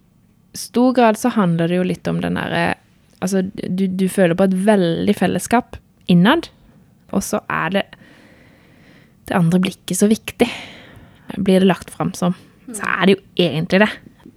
stor 0.58 0.92
grad 0.96 1.18
så 1.20 1.30
handler 1.36 1.70
det 1.70 1.78
jo 1.78 1.86
litt 1.86 2.08
om 2.10 2.22
den 2.22 2.38
derre 2.40 2.74
Altså, 3.20 3.42
du, 3.52 3.82
du 3.84 4.06
føler 4.08 4.32
på 4.32 4.46
et 4.48 4.54
veldig 4.64 5.12
fellesskap 5.12 5.74
innad, 6.08 6.46
og 7.12 7.20
så 7.20 7.42
er 7.52 7.74
det 7.74 7.82
Det 9.28 9.36
andre 9.36 9.60
blikket 9.60 9.98
så 9.98 10.08
viktig, 10.08 10.46
blir 11.36 11.60
det 11.60 11.68
lagt 11.68 11.92
fram 11.92 12.14
som. 12.16 12.32
Så 12.72 12.80
er 12.80 13.06
det 13.06 13.14
jo 13.18 13.20
egentlig 13.44 13.82
det. 13.84 13.90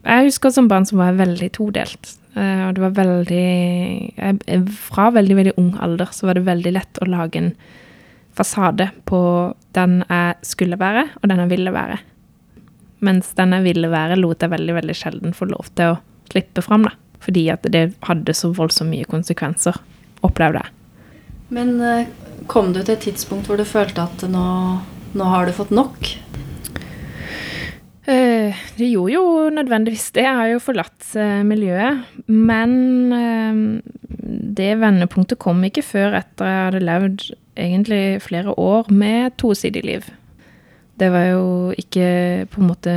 Jeg 0.04 0.28
husker 0.28 0.52
som 0.52 0.68
barn 0.68 0.86
som 0.86 1.00
var 1.00 1.16
veldig 1.16 1.48
todelt. 1.56 2.12
Eh, 2.36 2.68
Og 2.68 2.76
det 2.76 2.84
var 2.84 2.98
veldig 3.00 4.68
Fra 4.76 5.08
veldig, 5.16 5.36
veldig 5.40 5.56
ung 5.58 5.72
alder 5.80 6.12
så 6.12 6.28
var 6.28 6.38
det 6.38 6.46
veldig 6.46 6.76
lett 6.76 7.00
å 7.02 7.08
lage 7.10 7.40
en 7.40 7.52
fasade 8.38 8.90
på 9.10 9.20
den 9.76 10.02
jeg 10.08 10.48
skulle 10.48 10.80
være, 10.80 11.08
og 11.22 11.30
den 11.30 11.44
jeg 11.44 11.54
ville 11.54 11.74
være. 11.74 12.00
Mens 13.04 13.34
den 13.38 13.56
jeg 13.58 13.66
ville 13.68 13.92
være, 13.92 14.20
lot 14.20 14.44
jeg 14.44 14.54
veldig, 14.54 14.76
veldig 14.80 14.96
sjelden 14.96 15.36
få 15.36 15.50
lov 15.52 15.72
til 15.78 15.94
å 15.94 16.00
slippe 16.32 16.64
fram, 16.66 16.88
da. 16.88 16.96
Fordi 17.24 17.48
at 17.54 17.68
det 17.72 17.86
hadde 18.08 18.36
så 18.36 18.52
voldsomt 18.56 18.92
mye 18.92 19.08
konsekvenser, 19.10 19.78
opplevde 20.24 20.64
jeg. 20.64 20.76
Men 21.54 21.76
eh, 21.84 22.12
kom 22.52 22.74
du 22.74 22.82
til 22.82 22.96
et 22.96 23.06
tidspunkt 23.06 23.48
hvor 23.48 23.60
du 23.60 23.68
følte 23.68 24.06
at 24.08 24.26
nå, 24.30 24.46
nå 25.14 25.32
har 25.32 25.48
du 25.48 25.56
fått 25.56 25.74
nok? 25.76 26.10
Eh, 28.04 28.64
det 28.76 28.90
gjorde 28.90 29.14
jo 29.14 29.26
nødvendigvis 29.54 30.10
det. 30.16 30.26
Jeg 30.26 30.40
har 30.40 30.50
jo 30.52 30.64
forlatt 30.64 31.14
eh, 31.20 31.44
miljøet. 31.48 32.04
Men 32.28 32.74
det 34.54 34.74
vendepunktet 34.82 35.40
kom 35.44 35.64
ikke 35.68 35.86
før 35.86 36.20
etter 36.20 36.50
jeg 36.50 36.68
hadde 36.68 36.84
levd 36.88 37.30
egentlig 37.56 38.22
flere 38.22 38.54
år 38.60 38.90
med 38.92 39.38
tosidig 39.38 39.84
liv. 39.86 40.06
Det 41.00 41.10
var 41.10 41.26
jo 41.32 41.74
ikke 41.78 42.46
på 42.54 42.62
en 42.62 42.70
måte 42.70 42.94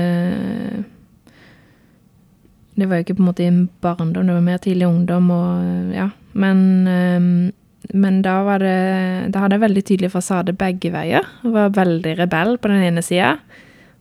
Det 2.77 2.89
var 2.89 2.99
jo 2.99 3.07
ikke 3.07 3.15
på 3.17 3.23
en 3.23 3.29
måte 3.31 3.47
i 3.47 3.53
barndom, 3.81 4.27
det 4.27 4.35
var 4.35 4.45
mer 4.45 4.59
tidlig 4.61 4.87
ungdom 4.87 5.31
og 5.33 5.95
ja. 5.95 6.11
Men, 6.35 6.59
eh, 6.87 7.53
men 7.97 8.23
da 8.23 8.43
var 8.45 8.59
det 8.61 9.33
Da 9.33 9.41
hadde 9.41 9.57
jeg 9.57 9.65
veldig 9.65 9.85
tydelig 9.85 10.11
fasade 10.13 10.53
begge 10.53 10.93
veier. 10.93 11.25
Jeg 11.43 11.53
var 11.53 11.73
veldig 11.73 12.19
rebell 12.19 12.59
på 12.59 12.69
den 12.69 12.85
ene 12.85 13.03
sida. 13.03 13.39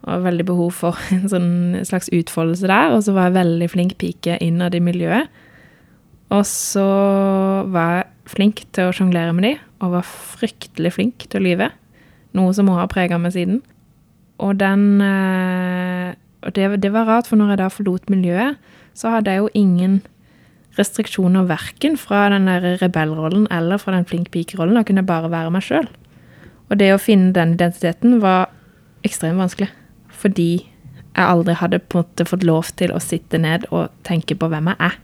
Og 0.05 0.23
veldig 0.23 0.45
behov 0.45 0.71
for 0.71 0.99
en 1.15 1.29
sånn 1.29 1.85
slags 1.87 2.11
utfoldelse 2.11 2.67
der. 2.67 2.91
Og 2.91 3.05
så 3.07 3.15
var 3.15 3.29
jeg 3.29 3.39
veldig 3.39 3.69
flink 3.71 3.97
pike 3.97 4.37
innad 4.43 4.75
i 4.75 4.83
miljøet. 4.83 5.31
Og 6.35 6.43
så 6.49 6.85
var 7.71 7.99
jeg 7.99 8.05
flink 8.35 8.63
til 8.75 8.89
å 8.89 8.93
sjonglere 8.95 9.33
med 9.37 9.45
de, 9.45 9.53
og 9.85 9.95
var 9.99 10.07
fryktelig 10.09 10.95
flink 10.97 11.27
til 11.29 11.41
å 11.41 11.45
lyve. 11.45 11.69
Noe 12.35 12.53
som 12.55 12.69
hun 12.69 12.79
har 12.79 12.91
prega 12.91 13.19
meg 13.21 13.35
siden. 13.35 13.61
Og 14.43 14.57
den 14.59 15.01
eh, 15.03 16.15
Og 16.45 16.53
det, 16.53 16.81
det, 16.83 16.91
var 16.93 17.07
rart, 17.09 17.27
for 17.27 17.39
når 17.39 17.55
jeg 17.55 17.61
da 17.63 17.69
forlot 17.73 18.09
miljøet, 18.13 18.59
så 18.93 19.15
hadde 19.15 19.31
jeg 19.31 19.41
jo 19.41 19.47
ingen 19.57 19.95
restriksjoner 20.77 21.47
verken 21.49 21.95
fra 21.97 22.27
den 22.29 22.45
der 22.45 22.75
rebellrollen 22.81 23.47
eller 23.49 23.79
fra 23.81 23.95
den 23.95 24.05
flink 24.05 24.29
pike-rollen. 24.29 24.75
Da 24.77 24.83
kunne 24.85 25.01
jeg 25.01 25.09
bare 25.09 25.31
være 25.31 25.53
meg 25.55 25.65
sjøl. 25.65 25.87
Og 26.69 26.77
det 26.77 26.91
å 26.93 27.01
finne 27.01 27.33
den 27.33 27.55
identiteten 27.55 28.19
var 28.21 28.51
ekstremt 29.07 29.41
vanskelig. 29.41 29.71
Fordi 30.13 30.51
jeg 31.15 31.25
aldri 31.25 31.55
hadde 31.57 31.79
på 31.79 31.97
en 31.97 32.05
måte 32.05 32.29
fått 32.29 32.45
lov 32.45 32.69
til 32.77 32.93
å 32.93 33.01
sitte 33.01 33.41
ned 33.41 33.65
og 33.71 33.89
tenke 34.05 34.37
på 34.37 34.51
hvem 34.51 34.69
jeg 34.69 34.91
er. 34.91 35.01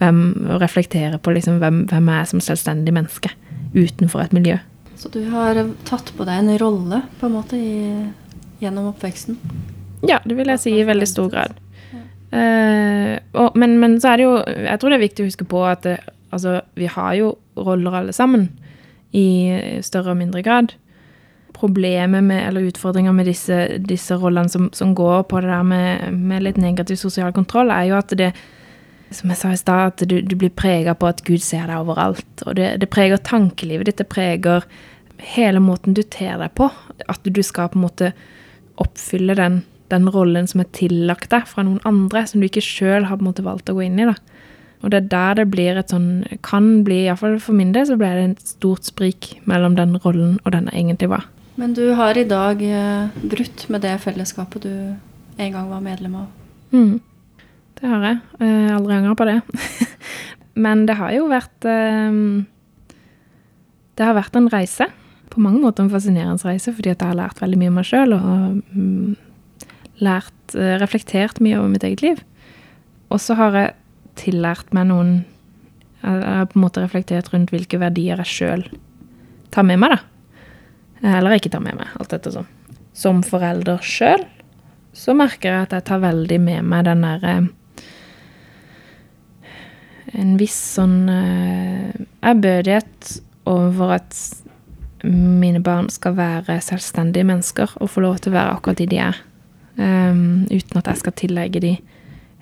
Hvem, 0.00 0.24
og 0.48 0.62
reflektere 0.62 1.20
på 1.20 1.36
liksom 1.36 1.60
hvem, 1.60 1.84
hvem 1.90 2.08
jeg 2.08 2.24
er 2.24 2.32
som 2.32 2.40
selvstendig 2.40 2.94
menneske 2.96 3.34
utenfor 3.74 4.24
et 4.24 4.36
miljø. 4.36 4.58
Så 5.00 5.08
du 5.12 5.22
har 5.32 5.56
tatt 5.88 6.12
på 6.16 6.26
deg 6.28 6.42
en 6.42 6.58
rolle 6.60 7.02
på 7.20 7.28
en 7.28 7.36
måte 7.38 7.56
i, 7.56 7.74
gjennom 8.60 8.90
oppveksten? 8.92 9.38
Ja, 10.08 10.20
det 10.24 10.36
vil 10.36 10.50
jeg 10.52 10.60
si 10.62 10.74
i 10.76 10.86
veldig 10.88 11.08
stor 11.08 11.30
grad. 11.32 11.56
Uh, 12.30 13.16
og, 13.34 13.56
men, 13.58 13.78
men, 13.82 13.96
så 13.98 14.12
er 14.12 14.20
det 14.20 14.26
jo 14.28 14.34
Jeg 14.46 14.78
tror 14.78 14.92
det 14.92 14.96
er 15.00 15.02
viktig 15.02 15.24
å 15.24 15.30
huske 15.32 15.46
på 15.50 15.64
at 15.66 15.80
det, 15.82 15.96
altså, 16.30 16.60
vi 16.78 16.86
har 16.86 17.16
jo 17.18 17.32
roller 17.58 17.96
alle 18.02 18.14
sammen. 18.16 18.48
I 19.10 19.80
større 19.82 20.12
og 20.12 20.20
mindre 20.20 20.44
grad. 20.46 20.76
Problemet 21.56 22.22
med, 22.22 22.44
eller 22.46 22.68
utfordringer 22.68 23.12
med 23.12 23.26
disse, 23.26 23.56
disse 23.82 24.14
rollene 24.14 24.52
som, 24.52 24.68
som, 24.72 24.94
går 24.94 25.24
på 25.26 25.40
det 25.42 25.50
der 25.50 25.66
med, 25.66 26.14
med, 26.14 26.44
litt 26.46 26.60
negativ 26.62 27.00
sosial 27.00 27.34
kontroll, 27.34 27.72
er 27.74 27.88
jo 27.90 27.98
at 27.98 28.14
det 28.16 28.30
som 29.14 29.32
jeg 29.32 29.40
sa 29.40 29.52
i 29.54 29.58
stad, 29.58 29.94
at 29.94 30.04
du, 30.08 30.20
du 30.22 30.36
blir 30.38 30.52
prega 30.54 30.94
på 30.94 31.08
at 31.10 31.24
Gud 31.26 31.42
ser 31.42 31.66
deg 31.66 31.82
overalt. 31.82 32.44
Og 32.46 32.54
det, 32.58 32.72
det 32.82 32.90
preger 32.92 33.22
tankelivet 33.26 33.90
ditt. 33.90 34.00
Det 34.02 34.10
preger 34.10 34.66
hele 35.34 35.60
måten 35.60 35.96
du 35.96 36.02
ter 36.02 36.38
deg 36.40 36.54
på. 36.58 36.70
At 37.10 37.26
du 37.26 37.42
skal 37.46 37.72
på 37.72 37.80
en 37.80 37.86
måte 37.88 38.12
oppfylle 38.80 39.36
den 39.36 39.62
den 39.90 40.08
rollen 40.14 40.46
som 40.46 40.62
er 40.62 40.70
tillagt 40.76 41.32
deg 41.32 41.48
fra 41.50 41.64
noen 41.66 41.80
andre, 41.88 42.24
som 42.28 42.40
du 42.40 42.48
ikke 42.48 42.64
sjøl 42.64 43.08
har 43.08 43.18
på 43.18 43.24
en 43.24 43.30
måte 43.32 43.46
valgt 43.46 43.70
å 43.72 43.76
gå 43.76 43.86
inn 43.86 43.98
i. 44.00 44.06
da. 44.08 44.14
Og 44.80 44.92
det 44.92 45.02
er 45.02 45.10
der 45.12 45.40
det 45.42 45.50
blir 45.52 45.76
et 45.76 45.92
sånn 45.92 46.24
Kan 46.46 46.70
bli, 46.86 47.02
iallfall 47.04 47.36
for 47.42 47.56
min 47.56 47.74
del, 47.76 47.84
så 47.88 47.98
ble 48.00 48.08
det 48.16 48.24
et 48.30 48.54
stort 48.54 48.88
sprik 48.88 49.34
mellom 49.50 49.76
den 49.76 49.98
rollen 50.04 50.38
og 50.44 50.54
den 50.54 50.70
jeg 50.70 50.84
egentlig 50.84 51.10
var. 51.12 51.26
Men 51.60 51.74
du 51.76 51.90
har 51.98 52.16
i 52.16 52.24
dag 52.24 52.62
eh, 52.64 53.10
brutt 53.20 53.66
med 53.68 53.84
det 53.84 53.98
fellesskapet 54.00 54.64
du 54.64 54.72
en 55.40 55.52
gang 55.52 55.68
var 55.68 55.82
medlem 55.84 56.14
av? 56.22 56.28
Mm. 56.72 57.00
Det 57.80 57.88
har 57.88 58.02
jeg. 58.04 58.18
Jeg 58.44 58.72
aldri 58.76 58.96
angra 58.98 59.16
på 59.16 59.26
det. 59.28 59.38
Men 60.64 60.84
det 60.88 60.98
har 60.98 61.14
jo 61.14 61.28
vært 61.30 61.68
eh, 61.68 62.18
Det 63.96 64.06
har 64.06 64.18
vært 64.18 64.36
en 64.36 64.50
reise. 64.52 64.90
På 65.30 65.40
mange 65.40 65.62
måter 65.62 65.84
en 65.84 65.92
fascinerende 65.92 66.44
reise, 66.44 66.74
fordi 66.74 66.92
jeg 66.92 67.00
har 67.00 67.16
lært 67.16 67.40
veldig 67.40 67.60
mye 67.60 67.72
om 67.72 67.78
meg 67.80 67.88
sjøl. 67.88 68.16
Og 68.16 68.60
mm, 68.74 69.14
lært, 70.04 70.56
eh, 70.56 70.76
reflektert 70.82 71.40
mye 71.40 71.58
over 71.60 71.72
mitt 71.72 71.86
eget 71.86 72.04
liv. 72.04 72.22
Og 73.10 73.22
så 73.22 73.36
har 73.38 73.56
jeg 73.56 73.76
tillært 74.20 74.74
meg 74.76 74.90
noen 74.90 75.20
Jeg 76.00 76.22
har 76.24 76.46
på 76.48 76.56
en 76.56 76.62
måte 76.64 76.80
reflektert 76.80 77.28
rundt 77.32 77.50
hvilke 77.52 77.76
verdier 77.80 78.20
jeg 78.22 78.28
sjøl 78.28 78.62
tar 79.52 79.66
med 79.68 79.82
meg, 79.82 79.92
da. 79.92 81.16
Eller 81.18 81.36
ikke 81.36 81.50
tar 81.52 81.60
med 81.60 81.76
meg, 81.76 81.90
alt 82.00 82.12
dette 82.14 82.32
sånn. 82.32 82.46
Som 82.96 83.20
forelder 83.26 83.82
sjøl 83.84 84.24
så 84.96 85.14
merker 85.16 85.52
jeg 85.52 85.66
at 85.66 85.74
jeg 85.76 85.86
tar 85.86 86.02
veldig 86.02 86.38
med 86.42 86.66
meg 86.66 86.86
den 86.88 87.04
derre 87.04 87.34
eh, 87.38 87.48
En 90.18 90.36
viss 90.40 90.56
sånn 90.76 91.04
uh, 91.10 91.90
ærbødighet 92.26 93.20
overfor 93.50 93.94
at 94.00 94.16
mine 95.04 95.62
barn 95.64 95.88
skal 95.92 96.16
være 96.18 96.58
selvstendige 96.64 97.24
mennesker 97.24 97.72
og 97.80 97.88
få 97.92 98.02
lov 98.04 98.20
til 98.20 98.32
å 98.32 98.36
være 98.36 98.56
akkurat 98.56 98.80
de 98.82 98.88
de 98.90 99.00
er. 99.00 99.20
Um, 99.80 100.44
uten 100.50 100.80
at 100.80 100.90
jeg 100.90 101.00
skal 101.00 101.16
tillegge 101.16 101.62
de 101.62 101.72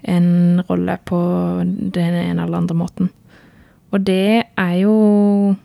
en 0.08 0.62
rolle 0.68 0.96
på 1.06 1.18
den 1.64 2.16
ene 2.16 2.42
eller 2.44 2.58
andre 2.58 2.76
måten. 2.78 3.10
Og 3.92 4.04
det 4.06 4.44
er 4.58 4.75
jo 4.82 5.56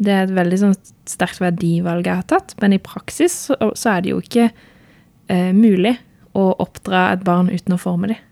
Det 0.00 0.08
er 0.08 0.22
et 0.24 0.32
veldig 0.32 0.56
sånn 0.56 0.76
sterkt 1.04 1.42
verdivalg 1.42 2.06
jeg 2.08 2.16
har 2.22 2.24
tatt, 2.24 2.54
men 2.62 2.72
i 2.72 2.80
praksis 2.80 3.34
så, 3.50 3.56
så 3.76 3.90
er 3.92 4.00
det 4.00 4.14
jo 4.14 4.20
ikke 4.22 4.46
uh, 4.48 5.50
mulig 5.52 5.92
å 6.32 6.54
oppdra 6.56 7.10
et 7.12 7.24
barn 7.26 7.50
uten 7.52 7.76
å 7.76 7.80
forme 7.82 8.08
dem. 8.08 8.22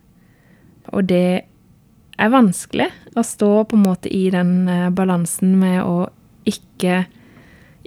Og 0.97 1.05
det 1.11 1.45
er 2.19 2.33
vanskelig 2.33 2.89
å 3.17 3.25
stå 3.25 3.51
på 3.71 3.79
en 3.79 3.85
måte 3.87 4.11
i 4.15 4.29
den 4.35 4.69
uh, 4.69 4.89
balansen 4.95 5.55
med 5.61 5.83
å 5.83 6.09
ikke, 6.49 7.05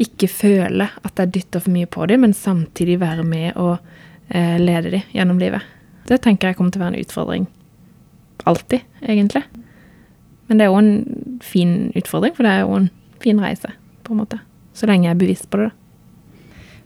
ikke 0.01 0.29
føle 0.31 0.87
at 1.01 1.19
jeg 1.19 1.33
dytter 1.35 1.63
for 1.63 1.73
mye 1.73 1.89
på 1.89 2.05
dem, 2.09 2.23
men 2.25 2.35
samtidig 2.37 2.99
være 3.01 3.25
med 3.25 3.57
og 3.59 3.79
eh, 4.29 4.57
lede 4.61 4.91
dem 4.93 5.15
gjennom 5.15 5.39
livet. 5.41 5.65
Det 6.07 6.19
tenker 6.21 6.51
jeg 6.51 6.59
kommer 6.59 6.73
til 6.73 6.81
å 6.81 6.85
være 6.85 6.99
en 6.99 7.05
utfordring 7.05 7.47
alltid, 8.49 8.85
egentlig. 9.01 9.43
Men 10.49 10.59
det 10.59 10.67
er 10.67 10.73
òg 10.73 10.81
en 10.81 11.39
fin 11.45 11.75
utfordring, 11.97 12.35
for 12.37 12.45
det 12.45 12.53
er 12.53 12.63
jo 12.65 12.77
en 12.79 12.89
fin 13.23 13.41
reise, 13.41 13.73
på 14.05 14.13
en 14.13 14.21
måte. 14.23 14.41
Så 14.77 14.89
lenge 14.89 15.07
jeg 15.07 15.15
er 15.15 15.21
bevisst 15.21 15.49
på 15.51 15.61
det. 15.61 15.71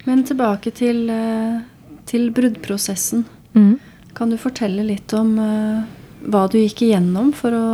Men 0.05 0.23
tilbake 0.27 0.71
til, 0.75 1.09
eh, 1.09 1.61
til 2.05 2.29
bruddprosessen. 2.35 3.25
Mm. 3.53 3.79
Kan 4.15 4.31
du 4.31 4.37
fortelle 4.37 4.83
litt 4.85 5.13
om 5.17 5.33
uh, 5.39 5.83
hva 6.25 6.45
du 6.49 6.57
gikk 6.59 6.85
igjennom 6.87 7.31
for 7.35 7.55
å, 7.55 7.67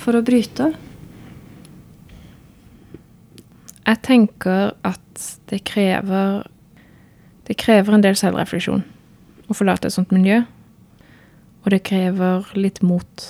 for 0.00 0.18
å 0.18 0.22
bryte? 0.26 0.70
Jeg 3.80 4.02
tenker 4.06 4.74
at 4.86 5.28
det 5.50 5.64
krever 5.66 6.44
Det 7.48 7.56
krever 7.58 7.96
en 7.96 8.04
del 8.04 8.14
selvrefleksjon 8.14 8.84
å 9.50 9.54
forlate 9.58 9.88
et 9.88 9.94
sånt 9.96 10.12
miljø. 10.14 10.44
Og 11.64 11.72
det 11.74 11.80
krever 11.88 12.46
litt 12.54 12.78
mot. 12.86 13.24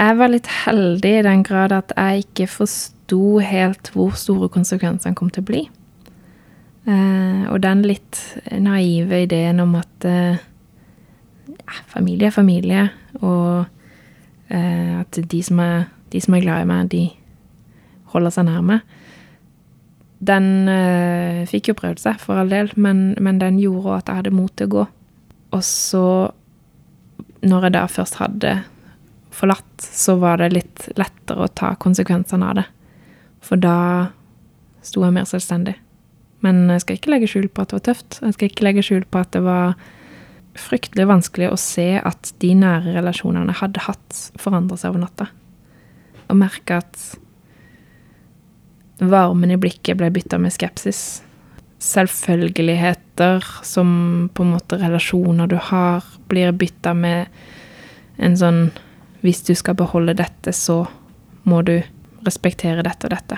Jeg 0.00 0.16
var 0.16 0.32
litt 0.32 0.48
heldig 0.62 1.10
i 1.18 1.24
den 1.26 1.42
grad 1.44 1.74
at 1.76 1.92
jeg 1.92 2.24
ikke 2.24 2.46
forsto 2.48 3.20
helt 3.44 3.90
hvor 3.92 4.16
store 4.16 4.48
konsekvensene 4.48 5.18
kom 5.18 5.28
til 5.28 5.44
å 5.44 5.48
bli. 5.50 5.60
Eh, 6.88 7.42
og 7.52 7.60
den 7.60 7.84
litt 7.84 8.22
naive 8.56 9.26
ideen 9.26 9.60
om 9.60 9.76
at 9.82 10.08
eh, 10.08 10.40
familie 11.90 12.30
er 12.30 12.34
familie, 12.34 12.88
og 13.20 13.66
eh, 14.48 15.00
at 15.00 15.18
de 15.32 15.42
som, 15.46 15.60
er, 15.62 15.84
de 16.12 16.22
som, 16.22 16.34
er, 16.34 16.44
glad 16.44 16.64
i 16.64 16.70
meg, 16.70 16.90
de 16.92 17.04
holder 18.14 18.34
seg 18.34 18.48
nærme. 18.48 18.80
Den 20.20 20.68
eh, 20.68 21.46
fikk 21.48 21.70
jo 21.70 21.78
prøvd 21.78 22.02
seg, 22.02 22.20
for 22.22 22.40
all 22.40 22.52
del, 22.52 22.72
men, 22.76 23.14
men 23.22 23.40
den 23.40 23.60
gjorde 23.62 24.00
at 24.00 24.10
jeg 24.10 24.22
hadde 24.22 24.36
mot 24.36 24.52
til 24.56 24.70
å 24.70 24.74
gå. 24.74 24.86
Og 25.56 25.64
så, 25.66 26.06
når 27.42 27.68
jeg 27.68 27.76
da 27.78 27.86
først 27.90 28.20
hadde 28.20 28.56
forlatt, 29.34 29.70
så 29.80 30.18
var 30.20 30.42
det 30.42 30.52
litt 30.54 30.88
lettere 31.00 31.46
å 31.46 31.54
ta 31.54 31.72
konsekvensene 31.80 32.50
av 32.50 32.60
det. 32.60 32.66
For 33.44 33.60
da 33.60 34.10
sto 34.84 35.04
jeg 35.04 35.16
mer 35.16 35.28
selvstendig. 35.28 35.76
Men 36.44 36.68
jeg 36.72 36.84
skal 36.84 36.98
ikke 36.98 37.12
legge 37.14 37.30
skjul 37.30 37.48
på 37.52 37.64
at 37.64 37.72
det 37.72 37.78
var 37.78 37.86
tøft. 37.90 38.20
Jeg 38.24 38.36
skal 38.36 38.50
ikke 38.50 38.66
legge 38.66 38.84
skjul 38.84 39.06
på 39.08 39.20
at 39.20 39.32
det 39.36 39.42
var 39.44 39.74
fryktelig 40.60 41.08
vanskelig 41.10 41.50
å 41.50 41.58
se 41.60 41.88
at 41.98 42.32
de 42.42 42.52
nære 42.58 42.94
relasjonene 42.98 43.56
hadde 43.60 43.86
hatt, 43.86 44.20
forandra 44.40 44.78
seg 44.80 44.92
over 44.92 45.04
natta. 45.06 45.30
Og 46.30 46.38
merke 46.38 46.78
at 46.82 47.00
varmen 49.00 49.52
i 49.54 49.58
blikket 49.60 49.98
ble 49.98 50.10
bytta 50.12 50.38
med 50.38 50.52
skepsis 50.54 51.22
selvfølgeligheter 51.80 53.44
som 53.62 54.28
på 54.34 54.44
en 54.44 54.52
måte 54.54 54.76
relasjoner 54.76 55.48
du 55.48 55.56
har, 55.56 56.04
blir 56.28 56.52
bytta 56.52 56.94
med 56.94 57.26
en 58.16 58.36
sånn 58.36 58.70
Hvis 59.20 59.42
du 59.44 59.52
skal 59.52 59.76
beholde 59.76 60.14
dette, 60.16 60.48
så 60.56 60.86
må 61.44 61.58
du 61.60 61.82
respektere 62.24 62.80
dette 62.80 63.04
og 63.04 63.12
dette. 63.12 63.36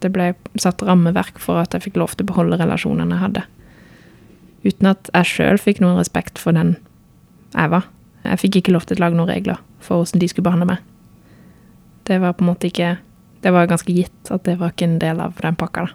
det 0.00 0.10
ble 0.10 0.32
satt 0.58 0.82
rammeverk 0.82 1.38
for 1.38 1.60
at 1.60 1.74
jeg 1.74 1.84
fikk 1.84 2.00
lov 2.00 2.16
til 2.16 2.24
å 2.24 2.30
beholde 2.32 2.58
relasjonene 2.58 3.14
jeg 3.14 3.22
hadde. 3.22 3.42
Uten 4.64 4.90
at 4.90 5.08
jeg 5.14 5.30
sjøl 5.30 5.60
fikk 5.60 5.80
noen 5.80 5.98
respekt 5.98 6.40
for 6.40 6.56
den 6.56 6.74
jeg 7.54 7.72
var. 7.72 7.86
Jeg 8.24 8.40
fikk 8.42 8.60
ikke 8.60 8.74
lov 8.74 8.84
til 8.86 8.98
å 8.98 9.04
lage 9.04 9.16
noen 9.16 9.30
regler 9.30 9.60
for 9.80 10.02
hvordan 10.02 10.20
de 10.20 10.28
skulle 10.28 10.46
behandle 10.46 10.68
meg. 10.74 10.82
Det 12.08 12.18
var 12.20 12.34
på 12.36 12.44
en 12.44 12.50
måte 12.52 12.68
ikke 12.68 12.98
Det 13.40 13.52
var 13.54 13.68
ganske 13.70 13.92
gitt 13.92 14.28
at 14.28 14.42
det 14.44 14.58
var 14.60 14.74
ikke 14.74 14.84
en 14.84 14.98
del 15.00 15.20
av 15.24 15.38
den 15.40 15.56
pakka, 15.56 15.86
da. 15.86 15.94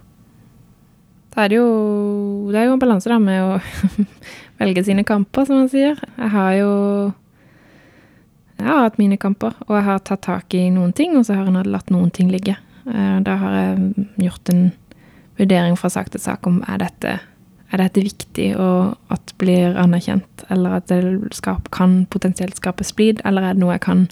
Da 1.36 1.44
er 1.44 1.52
det 1.52 1.58
jo 1.60 2.50
Det 2.50 2.58
er 2.58 2.66
jo 2.66 2.74
en 2.74 2.82
balanse, 2.82 3.10
da, 3.12 3.20
med 3.20 3.44
å 3.44 3.60
velge 4.62 4.86
sine 4.88 5.04
kamper, 5.06 5.46
som 5.46 5.60
man 5.62 5.70
sier. 5.70 6.00
Jeg 6.18 6.32
har 6.34 6.54
jo 6.58 6.72
Jeg 8.58 8.66
har 8.66 8.82
hatt 8.88 8.98
mine 8.98 9.20
kamper, 9.22 9.54
og 9.68 9.76
jeg 9.76 9.86
har 9.86 10.02
tatt 10.08 10.24
tak 10.26 10.54
i 10.58 10.70
noen 10.74 10.94
ting, 10.96 11.18
og 11.20 11.28
så 11.28 11.36
har 11.36 11.52
jeg 11.52 11.68
latt 11.70 11.92
noen 11.94 12.10
ting 12.10 12.32
ligge. 12.32 12.56
Eh, 12.88 13.18
da 13.22 13.36
har 13.42 13.56
jeg 13.60 14.08
gjort 14.26 14.50
en 14.54 14.66
vurdering 15.38 15.76
fra 15.78 15.92
sak 15.92 16.10
til 16.10 16.24
sak 16.24 16.48
om 16.48 16.62
er 16.64 16.80
dette 16.80 17.18
er 17.76 17.84
dette 17.84 18.04
viktig 18.04 18.52
og 18.56 18.96
at 19.14 19.24
det 19.30 19.38
blir 19.42 19.76
anerkjent, 19.80 20.46
eller 20.54 20.80
at 20.80 20.88
det 20.92 21.36
skap, 21.36 21.70
kan 21.76 22.04
potensielt 22.12 22.58
skape 22.60 22.86
splid, 22.88 23.22
eller 23.28 23.44
er 23.44 23.58
det 23.58 23.64
noe 23.64 23.76
jeg 23.76 23.86
kan 23.86 24.06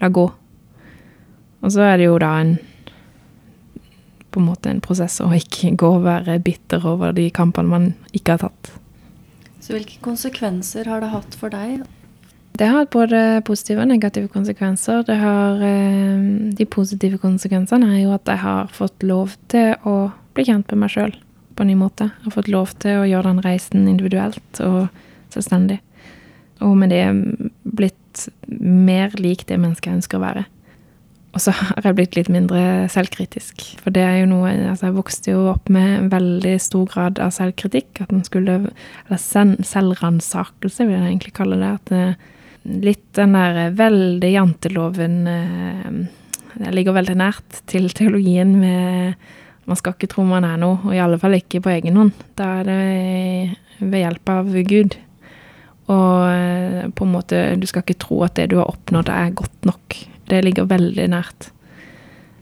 la 0.00 0.10
gå? 0.12 0.26
Og 1.64 1.72
så 1.72 1.84
er 1.86 2.00
det 2.00 2.08
jo 2.08 2.18
da 2.22 2.32
en 2.40 2.56
på 4.36 4.42
en 4.42 4.50
måte 4.50 4.68
en 4.68 4.82
prosess 4.84 5.16
å 5.24 5.30
ikke 5.32 5.70
gå 5.80 5.94
og 5.96 6.02
være 6.04 6.34
bitter 6.44 6.82
over 6.84 7.14
de 7.16 7.30
kampene 7.32 7.72
man 7.72 7.86
ikke 8.12 8.34
har 8.34 8.42
tatt. 8.44 8.74
Så 9.64 9.72
hvilke 9.72 9.96
konsekvenser 10.04 10.90
har 10.90 11.00
det 11.00 11.08
hatt 11.14 11.36
for 11.40 11.54
deg? 11.54 11.86
Det 12.56 12.68
har 12.68 12.82
hatt 12.82 12.92
både 12.92 13.40
positive 13.48 13.80
og 13.84 13.88
negative 13.88 14.28
konsekvenser. 14.32 15.02
Det 15.08 15.16
har, 15.16 15.56
eh, 15.64 16.52
de 16.52 16.66
positive 16.68 17.18
konsekvensene 17.18 17.88
er 17.96 18.02
jo 18.04 18.12
at 18.12 18.28
jeg 18.28 18.38
har 18.44 18.68
fått 18.68 19.02
lov 19.02 19.36
til 19.48 19.74
å 19.84 20.12
bli 20.36 20.44
kjent 20.44 20.68
med 20.68 20.84
meg 20.84 20.92
sjøl 20.92 21.16
på 21.56 21.64
en 21.64 21.72
ny 21.72 21.76
måte. 21.80 22.10
Jeg 22.10 22.28
har 22.28 22.36
fått 22.36 22.52
lov 22.52 22.74
til 22.82 23.02
å 23.02 23.08
gjøre 23.08 23.32
den 23.32 23.44
reisen 23.44 23.88
individuelt 23.90 24.60
og 24.64 24.86
selvstendig. 25.34 25.80
Og 26.64 26.76
med 26.78 26.92
det 26.92 27.04
blitt 27.76 28.28
mer 28.48 29.12
lik 29.20 29.44
det 29.48 29.58
mennesket 29.60 29.90
jeg 29.90 30.00
ønsker 30.00 30.20
å 30.20 30.24
være. 30.24 30.44
Og 31.36 31.42
så 31.44 31.52
har 31.52 31.84
jeg 31.84 31.98
blitt 31.98 32.16
litt 32.16 32.30
mindre 32.32 32.60
selvkritisk. 32.92 33.60
For 33.82 33.92
det 33.92 34.04
er 34.06 34.20
jo 34.22 34.30
noe 34.30 34.54
Altså, 34.54 34.88
jeg 34.88 34.96
vokste 34.96 35.34
jo 35.34 35.42
opp 35.52 35.68
med 35.72 36.08
veldig 36.12 36.54
stor 36.62 36.86
grad 36.88 37.20
av 37.20 37.34
selvkritikk. 37.36 38.00
At 38.00 38.14
en 38.14 38.24
skulle 38.24 38.56
Eller 38.70 39.20
selvransakelse, 39.20 40.86
vil 40.86 40.96
jeg 40.96 41.10
egentlig 41.10 41.36
kalle 41.36 41.60
det. 41.60 41.72
At 41.76 41.92
det, 41.92 42.06
litt 42.86 43.04
den 43.18 43.36
der 43.36 43.74
veldig 43.76 44.30
janteloven 44.32 45.18
eh, 45.30 45.98
Det 46.56 46.72
ligger 46.72 46.96
veldig 46.96 47.18
nært 47.20 47.60
til 47.68 47.90
teologien 47.92 48.56
med 48.62 49.28
Man 49.66 49.78
skal 49.78 49.96
ikke 49.96 50.10
tro 50.12 50.24
man 50.26 50.46
er 50.46 50.60
noe, 50.62 50.78
og 50.86 50.94
i 50.94 51.02
alle 51.02 51.18
fall 51.18 51.34
ikke 51.38 51.62
på 51.64 51.72
egen 51.74 51.98
hånd. 51.98 52.14
Da 52.38 52.60
er 52.60 52.68
det 52.68 52.78
ved 53.82 54.02
hjelp 54.04 54.32
av 54.32 54.54
Gud. 54.70 54.96
Og 55.92 56.22
eh, 56.30 56.86
på 56.90 57.06
en 57.06 57.12
måte 57.12 57.40
Du 57.60 57.66
skal 57.70 57.84
ikke 57.84 57.98
tro 58.02 58.22
at 58.26 58.34
det 58.38 58.48
du 58.50 58.56
har 58.60 58.70
oppnådd, 58.70 59.10
er 59.12 59.36
godt 59.38 59.68
nok. 59.68 59.98
Det 60.26 60.42
ligger 60.44 60.70
veldig 60.70 61.06
nært. 61.12 61.50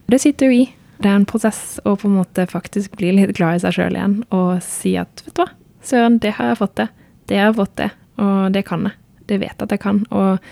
Det 0.08 0.20
sitter 0.20 0.48
jo 0.48 0.64
i. 0.64 0.64
Det 1.00 1.10
er 1.10 1.18
en 1.18 1.28
prosess 1.28 1.80
å 1.84 1.96
på 2.00 2.08
en 2.08 2.18
måte 2.20 2.46
faktisk 2.48 2.96
bli 3.00 3.10
litt 3.16 3.34
glad 3.36 3.58
i 3.58 3.64
seg 3.64 3.76
sjøl 3.76 3.96
igjen 3.98 4.20
og 4.32 4.60
si 4.64 4.94
at 5.00 5.24
vet 5.24 5.34
du 5.34 5.42
hva, 5.42 5.48
søren, 5.84 6.20
det 6.22 6.36
har 6.38 6.52
jeg 6.52 6.60
fått 6.60 6.76
til. 6.78 6.92
Det 7.28 7.40
har 7.40 7.50
jeg 7.50 7.58
fått 7.58 7.74
til, 7.80 7.90
og 8.22 8.54
det 8.54 8.62
kan 8.68 8.86
jeg. 8.88 8.96
Det 9.24 9.40
vet 9.40 9.52
jeg 9.52 9.66
at 9.66 9.74
jeg 9.74 9.82
kan. 9.82 10.00
Og 10.14 10.46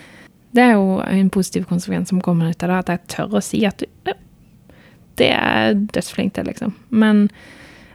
det 0.57 0.65
er 0.65 0.75
jo 0.75 0.99
en 1.05 1.31
positiv 1.33 1.65
konsekvens 1.69 2.13
som 2.13 2.21
kommer 2.25 2.51
ut 2.51 2.65
av 2.65 2.73
det, 2.73 2.81
at 2.83 2.93
jeg 2.93 3.13
tør 3.15 3.39
å 3.39 3.45
si 3.45 3.63
at 3.69 3.85
du, 3.85 4.13
det 5.21 5.31
er 5.35 5.75
dødsflink 5.95 6.35
til, 6.35 6.49
liksom. 6.49 6.75
Men 6.91 7.29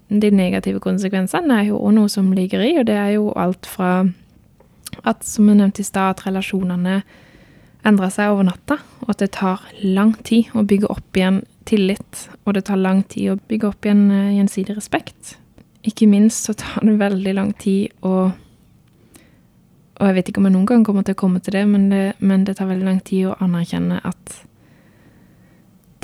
de 0.07 0.31
negative 0.31 0.79
konsekvensene 0.83 1.61
er 1.61 1.69
jo 1.71 1.79
òg 1.81 1.95
noe 1.97 2.11
som 2.11 2.31
ligger 2.35 2.63
i, 2.63 2.73
og 2.79 2.87
det 2.87 2.95
er 2.95 3.15
jo 3.17 3.31
alt 3.35 3.67
fra 3.67 4.07
at, 5.03 5.23
som 5.27 5.49
jeg 5.49 5.59
nevnte 5.59 5.83
i 5.83 5.87
stad, 5.87 6.15
at 6.15 6.25
relasjonene 6.27 7.01
endrer 7.87 8.11
seg 8.11 8.31
over 8.31 8.47
natta, 8.47 8.79
og 9.03 9.11
at 9.13 9.21
det 9.23 9.31
tar 9.37 9.63
lang 9.83 10.13
tid 10.27 10.53
å 10.55 10.63
bygge 10.67 10.89
opp 10.91 11.19
igjen 11.19 11.41
tillit, 11.67 12.27
og 12.45 12.55
det 12.55 12.65
tar 12.69 12.79
lang 12.79 13.03
tid 13.11 13.33
å 13.33 13.39
bygge 13.49 13.69
opp 13.69 13.87
igjen 13.87 14.07
eh, 14.11 14.33
gjensidig 14.39 14.77
respekt. 14.77 15.35
Ikke 15.87 16.07
minst 16.09 16.47
så 16.47 16.55
tar 16.57 16.83
det 16.87 16.97
veldig 16.99 17.37
lang 17.37 17.53
tid 17.59 17.93
å 18.05 18.31
Og 19.97 20.05
jeg 20.05 20.13
vet 20.13 20.27
ikke 20.29 20.37
om 20.37 20.45
jeg 20.45 20.53
noen 20.53 20.65
gang 20.69 20.83
kommer 20.85 21.01
til 21.01 21.15
å 21.15 21.17
komme 21.17 21.39
til 21.41 21.55
det, 21.55 21.63
men 21.65 21.87
det, 21.89 22.01
men 22.19 22.43
det 22.45 22.53
tar 22.59 22.67
veldig 22.69 22.85
lang 22.85 22.99
tid 23.01 23.31
å 23.31 23.37
anerkjenne 23.41 23.97
at 24.05 24.35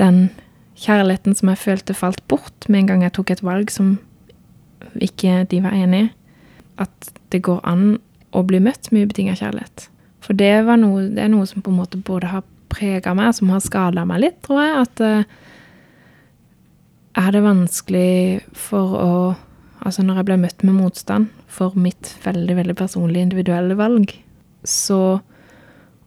den 0.01 0.31
kjærligheten 0.79 1.35
som 1.37 1.51
jeg 1.51 1.61
følte, 1.61 1.95
falt 1.97 2.23
bort 2.27 2.67
med 2.67 2.83
en 2.83 2.91
gang 2.91 3.05
jeg 3.05 3.15
tok 3.17 3.33
et 3.33 3.43
valg 3.45 3.71
som 3.73 3.97
ikke 5.01 5.43
de 5.51 5.61
var 5.63 5.77
enig 5.77 6.05
i. 6.07 6.11
At 6.81 7.13
det 7.33 7.43
går 7.45 7.61
an 7.69 7.97
å 8.33 8.41
bli 8.47 8.59
møtt 8.63 8.89
med 8.91 9.07
ubetinga 9.07 9.35
kjærlighet. 9.37 9.87
For 10.23 10.37
det, 10.37 10.51
noe, 10.79 11.07
det, 11.13 11.25
er 11.25 11.31
noe 11.31 11.47
som 11.49 11.63
på 11.63 11.71
en 11.71 11.81
måte 11.81 11.99
både 12.01 12.31
har 12.31 12.45
prega 12.73 13.13
meg, 13.17 13.33
som 13.37 13.51
har 13.53 13.61
skada 13.61 14.05
meg 14.09 14.23
litt, 14.23 14.39
tror 14.45 14.61
jeg. 14.63 14.85
At 14.87 15.03
uh, 15.03 15.41
er 17.23 17.33
det 17.35 17.43
vanskelig 17.45 18.13
for 18.57 18.99
å 18.99 19.15
Altså 19.83 19.99
når 19.99 20.21
jeg 20.21 20.25
ble 20.29 20.35
møtt 20.39 20.61
med 20.63 20.77
motstand 20.77 21.25
for 21.51 21.73
mitt 21.75 22.13
veldig, 22.23 22.53
veldig 22.55 22.75
personlige 22.79 23.25
individuelle 23.27 23.75
valg, 23.75 24.13
så 24.63 25.17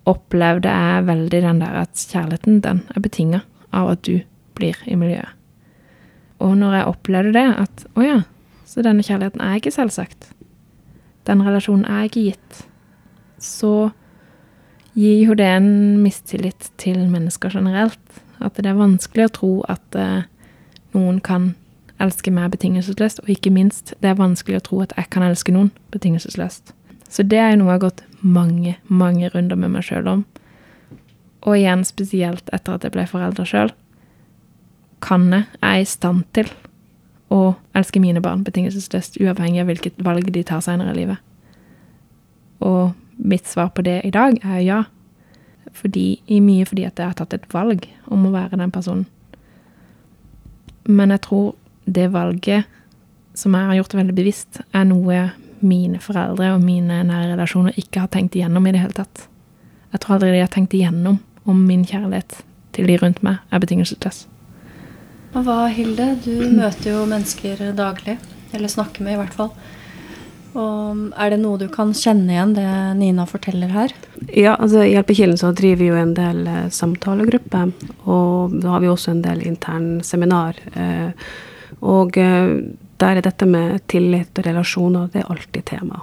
opplevde 0.09 0.73
jeg 0.73 1.03
veldig 1.05 1.41
den 1.45 1.61
der 1.61 1.75
at 1.83 2.07
kjærligheten, 2.09 2.63
den 2.65 2.81
er 2.89 3.05
betinga 3.05 3.43
av 3.77 3.91
at 3.93 4.01
du 4.09 4.23
blir 4.57 4.79
i 4.87 4.97
miljøet. 4.99 5.33
Og 6.43 6.57
når 6.59 6.79
jeg 6.79 6.91
opplevde 6.91 7.33
det, 7.37 7.47
at 7.65 7.85
å 7.97 8.05
ja, 8.05 8.17
så 8.69 8.83
denne 8.85 9.05
kjærligheten 9.07 9.41
er 9.41 9.57
ikke 9.57 9.73
selvsagt. 9.73 10.31
Den 11.27 11.43
relasjonen 11.47 11.87
er 11.89 12.09
ikke 12.09 12.27
gitt. 12.29 12.65
Så 13.41 13.91
gir 14.97 15.21
jo 15.25 15.37
det 15.37 15.49
en 15.49 15.71
mistillit 16.03 16.71
til 16.81 17.07
mennesker 17.11 17.53
generelt. 17.57 18.21
At 18.41 18.59
det 18.61 18.69
er 18.69 18.79
vanskelig 18.79 19.29
å 19.29 19.35
tro 19.39 19.53
at 19.73 19.97
uh, 19.97 20.27
noen 20.97 21.23
kan 21.25 21.55
elske 22.03 22.33
meg 22.33 22.53
betingelsesløst, 22.53 23.23
og 23.25 23.31
ikke 23.33 23.53
minst, 23.53 23.95
det 24.05 24.11
er 24.11 24.19
vanskelig 24.19 24.61
å 24.61 24.67
tro 24.67 24.81
at 24.85 24.93
jeg 24.99 25.09
kan 25.13 25.25
elske 25.25 25.55
noen 25.55 25.71
betingelsesløst. 25.95 26.75
Så 27.09 27.25
det 27.25 27.39
er 27.41 27.55
jo 27.55 27.63
noe 27.63 27.71
jeg 27.71 27.79
har 27.79 27.87
gått 27.87 28.03
mange, 28.21 28.77
mange 28.89 29.31
runder 29.33 29.57
med 29.57 29.73
meg 29.77 29.87
sjøl 29.87 30.11
om. 30.11 30.25
Og 31.47 31.57
igjen 31.57 31.87
spesielt 31.87 32.51
etter 32.53 32.77
at 32.77 32.85
jeg 32.85 32.93
ble 32.97 33.07
forelder 33.09 33.49
sjøl. 33.49 33.73
Kan 35.07 35.29
jeg, 35.33 35.47
er 35.63 35.81
i 35.81 35.87
stand 35.87 36.25
til 36.35 36.51
å 37.31 37.55
elske 37.77 38.01
mine 38.03 38.23
barn 38.23 38.43
betingelsesløst, 38.47 39.21
uavhengig 39.23 39.63
av 39.63 39.71
hvilket 39.71 40.03
valg 40.03 40.29
de 40.35 40.43
tar 40.47 40.63
senere 40.65 40.95
i 40.95 41.01
livet? 41.01 41.23
Og 42.67 42.95
mitt 43.17 43.47
svar 43.47 43.71
på 43.75 43.85
det 43.87 44.01
i 44.07 44.13
dag 44.15 44.39
er 44.43 44.63
ja. 44.65 44.83
Fordi, 45.77 46.21
i 46.27 46.41
mye 46.41 46.67
fordi 46.67 46.87
at 46.89 46.99
jeg 46.99 47.11
har 47.11 47.19
tatt 47.19 47.35
et 47.37 47.47
valg 47.53 47.85
om 48.11 48.27
å 48.27 48.33
være 48.35 48.59
den 48.59 48.73
personen. 48.75 49.07
Men 50.87 51.13
jeg 51.15 51.23
tror 51.27 51.55
det 51.85 52.09
valget 52.15 52.67
som 53.37 53.55
jeg 53.55 53.69
har 53.69 53.79
gjort 53.81 53.97
veldig 53.99 54.15
bevisst, 54.17 54.61
er 54.73 54.87
noe 54.89 55.27
mine 55.61 56.01
foreldre 56.01 56.55
og 56.55 56.65
mine 56.65 57.03
nære 57.09 57.35
relasjoner 57.35 57.77
ikke 57.81 58.05
har 58.05 58.13
tenkt 58.13 58.37
igjennom 58.39 58.67
i 58.67 58.73
det 58.75 58.83
hele 58.83 58.97
tatt. 58.97 59.27
Jeg 59.93 60.03
tror 60.03 60.17
aldri 60.17 60.33
de 60.35 60.43
har 60.45 60.53
tenkt 60.53 60.77
igjennom 60.77 61.21
om 61.47 61.61
min 61.69 61.85
kjærlighet 61.87 62.41
til 62.77 62.89
de 62.89 62.97
rundt 63.03 63.23
meg 63.27 63.43
er 63.51 63.63
betingelsesløs. 63.63 64.25
Hva, 65.37 65.67
Hilde? 65.69 66.15
Du 66.25 66.33
møter 66.49 66.95
jo 66.95 67.03
mennesker 67.09 67.61
daglig. 67.77 68.17
Eller 68.57 68.73
snakker 68.73 69.05
med, 69.05 69.17
i 69.17 69.21
hvert 69.21 69.35
fall. 69.37 69.51
Og 70.57 71.11
er 71.21 71.35
det 71.35 71.41
noe 71.43 71.61
du 71.61 71.67
kan 71.69 71.91
kjenne 71.93 72.33
igjen, 72.33 72.55
det 72.57 72.69
Nina 72.97 73.27
forteller 73.29 73.75
her? 73.75 73.93
Ja, 74.31 74.55
altså 74.55 74.81
i 74.87 74.95
Hjelpekilden 74.95 75.37
så 75.37 75.51
driver 75.53 75.83
vi 75.83 75.91
jo 75.91 75.99
en 76.01 76.15
del 76.17 76.47
eh, 76.49 76.71
samtalegrupper. 76.73 77.75
Og 78.09 78.57
da 78.63 78.73
har 78.73 78.85
vi 78.85 78.89
også 78.89 79.13
en 79.13 79.21
del 79.27 79.45
intern 79.45 79.99
seminar. 80.07 80.57
Eh, 80.73 81.13
og 81.85 82.17
eh, 82.17 82.55
der 82.97 83.19
er 83.19 83.27
dette 83.27 83.49
med 83.49 83.83
tillit 83.93 84.39
og 84.41 84.49
relasjoner, 84.49 85.11
det 85.13 85.21
er 85.21 85.35
alltid 85.35 85.67
tema. 85.69 86.01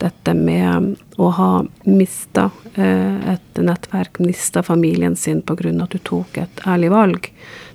Dette 0.00 0.32
med 0.38 0.94
å 1.20 1.32
ha 1.36 1.50
mista 1.90 2.46
eh, 2.76 3.34
et 3.34 3.58
nettverk, 3.60 4.22
mista 4.22 4.62
familien 4.62 5.16
sin 5.18 5.42
pga. 5.42 5.74
at 5.82 5.90
du 5.90 5.98
tok 5.98 6.38
et 6.38 6.62
ærlig 6.66 6.92
valg, 6.94 7.32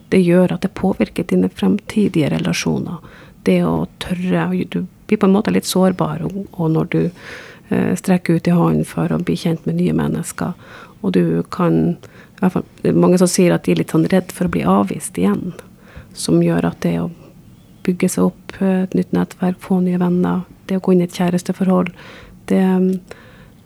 det 0.10 0.22
gjør 0.22 0.56
at 0.56 0.66
det 0.66 0.74
påvirker 0.78 1.28
dine 1.30 1.50
fremtidige 1.50 2.30
relasjoner. 2.34 3.02
Det 3.46 3.62
å 3.66 3.88
tørre 4.02 4.50
Du 4.70 4.86
blir 5.08 5.18
på 5.18 5.26
en 5.26 5.36
måte 5.36 5.54
litt 5.54 5.66
sårbar 5.66 6.24
og 6.26 6.72
når 6.72 6.86
du 6.90 7.02
eh, 7.70 7.94
strekker 7.96 8.36
ut 8.36 8.48
i 8.48 8.56
hånden 8.56 8.86
for 8.86 9.12
å 9.12 9.20
bli 9.22 9.36
kjent 9.38 9.66
med 9.66 9.78
nye 9.78 9.94
mennesker. 9.94 10.54
Og 11.02 11.14
du 11.14 11.44
kan 11.50 11.98
Det 12.36 12.90
er 12.90 12.94
mange 12.94 13.18
som 13.18 13.28
sier 13.32 13.54
at 13.54 13.64
de 13.64 13.72
er 13.72 13.78
litt 13.80 13.94
sånn 13.94 14.10
redd 14.12 14.32
for 14.36 14.46
å 14.46 14.52
bli 14.52 14.64
avvist 14.68 15.18
igjen. 15.18 15.54
Som 16.14 16.44
gjør 16.44 16.66
at 16.68 16.82
det 16.84 17.00
å 17.00 17.12
bygge 17.86 18.10
seg 18.10 18.28
opp 18.28 18.58
eh, 18.60 18.84
et 18.84 18.94
nytt 18.98 19.14
nettverk, 19.16 19.62
få 19.62 19.80
nye 19.80 20.02
venner, 20.02 20.44
det 20.68 20.78
å 20.78 20.84
gå 20.84 20.94
inn 20.94 21.06
i 21.06 21.08
et 21.08 21.16
kjæresteforhold, 21.16 21.94
det, 22.52 22.66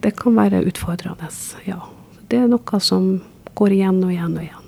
det 0.04 0.14
kan 0.20 0.38
være 0.38 0.64
utfordrende. 0.70 1.32
Ja. 1.66 1.82
Det 2.30 2.44
er 2.44 2.48
noe 2.52 2.80
som 2.84 3.22
går 3.58 3.80
igjen 3.80 4.04
og 4.04 4.14
igjen 4.14 4.38
og 4.38 4.44
igjen. 4.44 4.59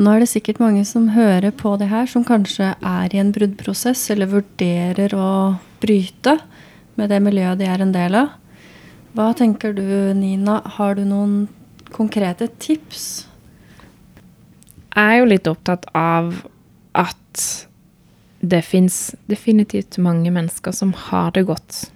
Og 0.00 0.06
nå 0.06 0.14
er 0.16 0.22
det 0.22 0.30
sikkert 0.30 0.62
mange 0.62 0.80
som 0.88 1.10
hører 1.12 1.52
på 1.52 1.74
det 1.76 1.90
her, 1.90 2.06
som 2.08 2.22
kanskje 2.24 2.70
er 2.72 3.12
i 3.12 3.18
en 3.20 3.34
bruddprosess, 3.36 4.06
eller 4.14 4.30
vurderer 4.32 5.12
å 5.12 5.58
bryte 5.82 6.38
med 6.96 7.12
det 7.12 7.18
miljøet 7.20 7.60
de 7.60 7.68
er 7.68 7.84
en 7.84 7.92
del 7.92 8.16
av. 8.16 8.30
Hva 9.12 9.26
tenker 9.36 9.76
du, 9.76 9.84
Nina? 10.16 10.62
Har 10.78 10.96
du 10.96 11.04
noen 11.04 11.34
konkrete 11.92 12.48
tips? 12.64 13.26
Jeg 14.96 15.04
er 15.04 15.20
jo 15.20 15.28
litt 15.34 15.52
opptatt 15.52 15.84
av 15.92 16.32
at 16.96 17.44
det 18.40 18.64
fins 18.64 19.12
definitivt 19.28 20.00
mange 20.00 20.32
mennesker 20.32 20.72
som 20.80 20.96
har 20.96 21.36
det 21.36 21.44
godt 21.52 21.90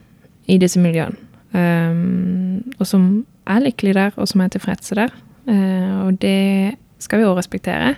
i 0.44 0.60
disse 0.60 0.76
miljøene. 0.76 1.16
Um, 1.56 2.60
og 2.76 2.84
som 2.84 3.12
er 3.48 3.64
lykkelige 3.64 3.96
der, 3.96 4.16
og 4.20 4.28
som 4.28 4.44
er 4.44 4.52
tilfredse 4.52 5.00
der. 5.00 5.20
Uh, 5.48 6.04
og 6.04 6.20
det 6.20 6.76
skal 7.04 7.20
vi 7.20 7.28
òg 7.28 7.38
respektere. 7.38 7.94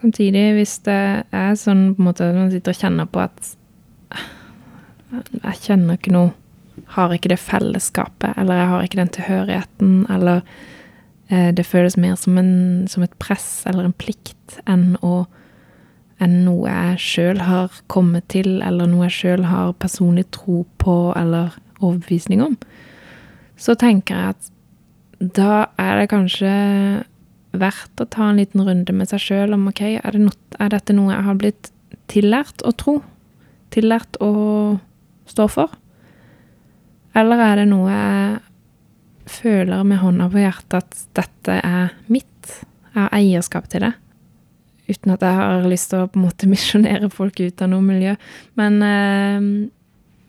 Samtidig, 0.00 0.52
hvis 0.58 0.78
det 0.86 1.02
er 1.34 1.54
sånn 1.58 1.88
på 1.96 2.02
en 2.02 2.08
måte 2.10 2.26
man 2.36 2.50
sitter 2.52 2.74
og 2.74 2.80
kjenner 2.82 3.08
på 3.10 3.22
at 3.24 3.54
jeg 5.16 5.62
kjenner 5.62 5.96
ikke 5.96 6.14
noe 6.14 6.34
Har 6.92 7.12
ikke 7.14 7.30
det 7.32 7.38
fellesskapet, 7.40 8.34
eller 8.36 8.58
jeg 8.58 8.68
har 8.68 8.82
ikke 8.84 8.98
den 8.98 9.10
tilhørigheten, 9.14 9.92
eller 10.12 10.42
eh, 11.32 11.48
det 11.56 11.64
føles 11.64 11.96
mer 11.96 12.18
som, 12.20 12.36
en, 12.36 12.84
som, 12.86 13.02
et 13.02 13.14
press 13.16 13.64
eller 13.66 13.88
en 13.88 13.94
plikt 13.96 14.58
enn, 14.68 14.98
å, 15.00 15.24
enn 16.20 16.34
noe 16.44 16.68
jeg 16.68 17.00
sjøl 17.00 17.40
har 17.48 17.78
kommet 17.88 18.28
til, 18.28 18.60
eller 18.60 18.92
noe 18.92 19.08
jeg 19.08 19.16
sjøl 19.16 19.46
har 19.48 19.72
personlig 19.80 20.26
tro 20.36 20.66
på 20.76 20.98
eller 21.16 21.56
overbevisning 21.80 22.44
om, 22.44 22.58
så 23.56 23.72
tenker 23.80 24.20
jeg 24.20 24.36
at 24.36 24.52
da 25.40 25.64
er 25.80 26.02
det 26.02 26.10
kanskje 26.12 26.52
verdt 27.60 28.02
å 28.02 28.08
ta 28.08 28.30
en 28.30 28.40
liten 28.40 28.62
runde 28.66 28.94
med 28.96 29.10
seg 29.10 29.22
sjøl 29.22 29.56
om 29.56 29.68
ok, 29.70 29.82
er, 29.98 30.16
det 30.16 30.22
not, 30.22 30.38
er, 30.58 30.70
dette 30.74 30.96
noe 30.96 31.12
jeg 31.14 31.26
har 31.28 31.40
blitt 31.40 31.70
tillært 32.12 32.64
å 32.66 32.72
tro? 32.76 32.96
Tillært 33.74 34.18
å 34.22 34.30
stå 35.30 35.48
for? 35.50 35.76
Eller 37.16 37.42
er 37.42 37.62
det 37.62 37.68
noe 37.70 37.92
jeg 37.92 39.30
føler 39.40 39.86
med 39.88 40.02
hånda 40.02 40.28
på 40.30 40.42
hjertet 40.42 40.82
at 40.82 41.06
dette 41.18 41.60
er 41.62 41.94
mitt? 42.12 42.58
Jeg 42.92 43.00
har 43.00 43.14
eierskap 43.16 43.70
til 43.72 43.86
det. 43.86 43.94
Uten 44.86 45.16
at 45.16 45.24
jeg 45.24 45.38
har 45.40 45.64
lyst 45.66 45.90
til 45.90 46.04
å 46.04 46.10
på 46.10 46.20
en 46.20 46.28
måte 46.28 46.50
misjonere 46.52 47.10
folk 47.12 47.40
ut 47.42 47.64
av 47.64 47.72
noe 47.72 47.84
miljø. 47.84 48.14
Men 48.60 48.78
eh, 48.86 49.48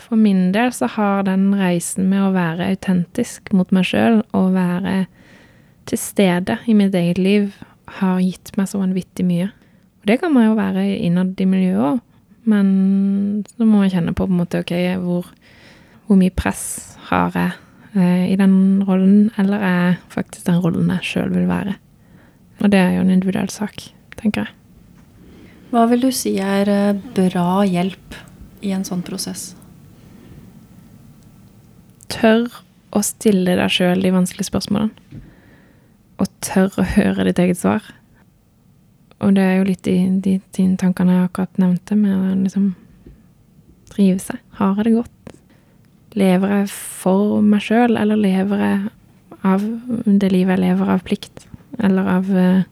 for 0.04 0.20
min 0.20 0.52
del 0.56 0.72
så 0.74 0.90
har 0.98 1.28
den 1.28 1.50
reisen 1.58 2.10
med 2.12 2.24
å 2.26 2.34
være 2.36 2.72
autentisk 2.72 3.52
mot 3.56 3.72
meg 3.76 3.88
sjøl 3.90 4.22
og 4.38 4.54
være 4.56 5.06
til 5.88 6.00
stede 6.02 6.58
i 6.68 6.76
mitt 6.78 6.96
eget 6.96 7.20
liv 7.22 7.54
har 8.00 8.20
gitt 8.20 8.52
meg 8.60 8.68
så 8.70 8.82
vanvittig 8.82 9.26
mye. 9.28 9.48
Og 10.02 10.10
det 10.10 10.20
kan 10.22 10.34
man 10.34 10.50
jo 10.50 10.58
være 10.58 10.84
innad 10.98 11.40
i 11.40 11.48
miljøet 11.48 11.94
òg, 11.94 12.02
men 12.48 12.68
så 13.48 13.64
må 13.64 13.82
man 13.82 13.92
kjenne 13.92 14.16
på 14.16 14.28
på 14.28 14.34
en 14.34 14.42
måte 14.42 14.62
ok, 14.64 14.74
hvor, 15.04 15.32
hvor 16.08 16.20
mye 16.20 16.36
press 16.36 16.98
har 17.10 17.36
jeg 17.36 17.56
eh, 17.96 18.26
i 18.34 18.38
den 18.40 18.84
rollen, 18.88 19.32
eller 19.40 19.64
er 19.64 19.98
faktisk 20.14 20.48
den 20.48 20.62
rollen 20.64 20.92
jeg 20.98 21.12
sjøl 21.12 21.34
vil 21.36 21.48
være? 21.50 21.78
Og 22.64 22.72
det 22.74 22.80
er 22.82 22.96
jo 22.96 23.04
en 23.06 23.14
individuell 23.14 23.52
sak, 23.54 23.90
tenker 24.20 24.48
jeg. 24.48 24.54
Hva 25.72 25.84
vil 25.92 26.08
du 26.08 26.12
si 26.16 26.38
er 26.40 26.72
eh, 26.72 27.04
bra 27.16 27.64
hjelp 27.68 28.20
i 28.64 28.74
en 28.76 28.88
sånn 28.88 29.04
prosess? 29.08 29.52
Tør 32.12 32.48
å 32.96 33.04
stille 33.04 33.58
deg 33.60 33.72
sjøl 33.72 34.02
de 34.04 34.14
vanskelige 34.16 34.48
spørsmålene 34.50 35.24
og 36.18 36.30
tør 36.42 36.74
å 36.82 36.86
høre 36.96 37.28
ditt 37.28 37.40
eget 37.42 37.60
svar. 37.60 37.86
Og 39.22 39.34
det 39.34 39.44
er 39.44 39.56
jo 39.58 39.68
litt 39.70 39.88
i 39.90 39.98
de, 40.22 40.38
de 40.54 40.68
tankene 40.78 41.16
jeg 41.16 41.30
akkurat 41.30 41.62
nevnte, 41.62 41.98
med 41.98 42.14
å 42.14 42.36
liksom 42.44 42.72
drive 43.94 44.20
seg. 44.22 44.42
Har 44.60 44.78
jeg 44.78 44.90
det 44.90 44.96
godt? 45.00 45.34
Lever 46.18 46.54
jeg 46.60 46.70
for 46.74 47.42
meg 47.46 47.66
sjøl, 47.66 47.98
eller 47.98 48.20
lever 48.20 48.64
jeg 48.66 48.80
av 49.48 49.66
det 50.06 50.32
livet 50.34 50.58
jeg 50.58 50.64
lever 50.66 50.94
av 50.94 51.06
plikt? 51.06 51.48
Eller 51.84 52.10
av 52.10 52.30
uh, 52.34 52.66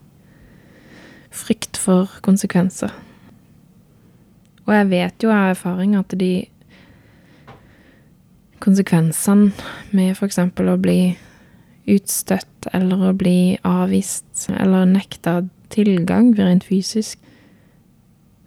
frykt 1.34 1.78
for 1.78 2.10
konsekvenser? 2.26 2.94
Og 4.66 4.74
jeg 4.74 4.90
vet 4.90 5.22
jo 5.22 5.30
av 5.30 5.52
erfaring 5.52 5.94
at 5.98 6.14
de 6.18 6.48
konsekvensene 8.62 9.52
med 9.94 10.16
f.eks. 10.16 10.40
å 10.42 10.78
bli 10.82 11.00
utstøtt 11.86 12.68
eller 12.74 13.10
å 13.10 13.16
bli 13.16 13.56
avvist 13.66 14.48
eller 14.50 14.88
nekta 14.90 15.40
tilgang 15.72 16.32
rent 16.38 16.66
fysisk, 16.66 17.18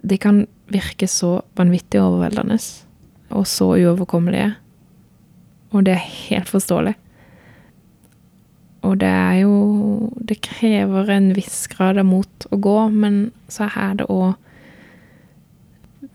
det 0.02 0.20
kan 0.22 0.44
virke 0.72 1.08
så 1.10 1.40
vanvittig 1.58 2.00
overveldende 2.00 2.58
og 3.30 3.46
så 3.46 3.72
uoverkommelige. 3.76 4.54
Og 5.70 5.86
det 5.86 5.94
er 5.94 6.10
helt 6.28 6.50
forståelig. 6.50 6.94
Og 8.82 8.96
det 9.00 9.08
er 9.08 9.34
jo 9.42 9.56
Det 10.28 10.40
krever 10.40 11.10
en 11.10 11.32
viss 11.34 11.66
grad 11.66 11.98
av 11.98 12.06
mot 12.06 12.46
å 12.50 12.56
gå, 12.56 12.76
men 12.88 13.32
så 13.50 13.66
er 13.76 13.96
det 13.98 14.06
òg 14.06 14.36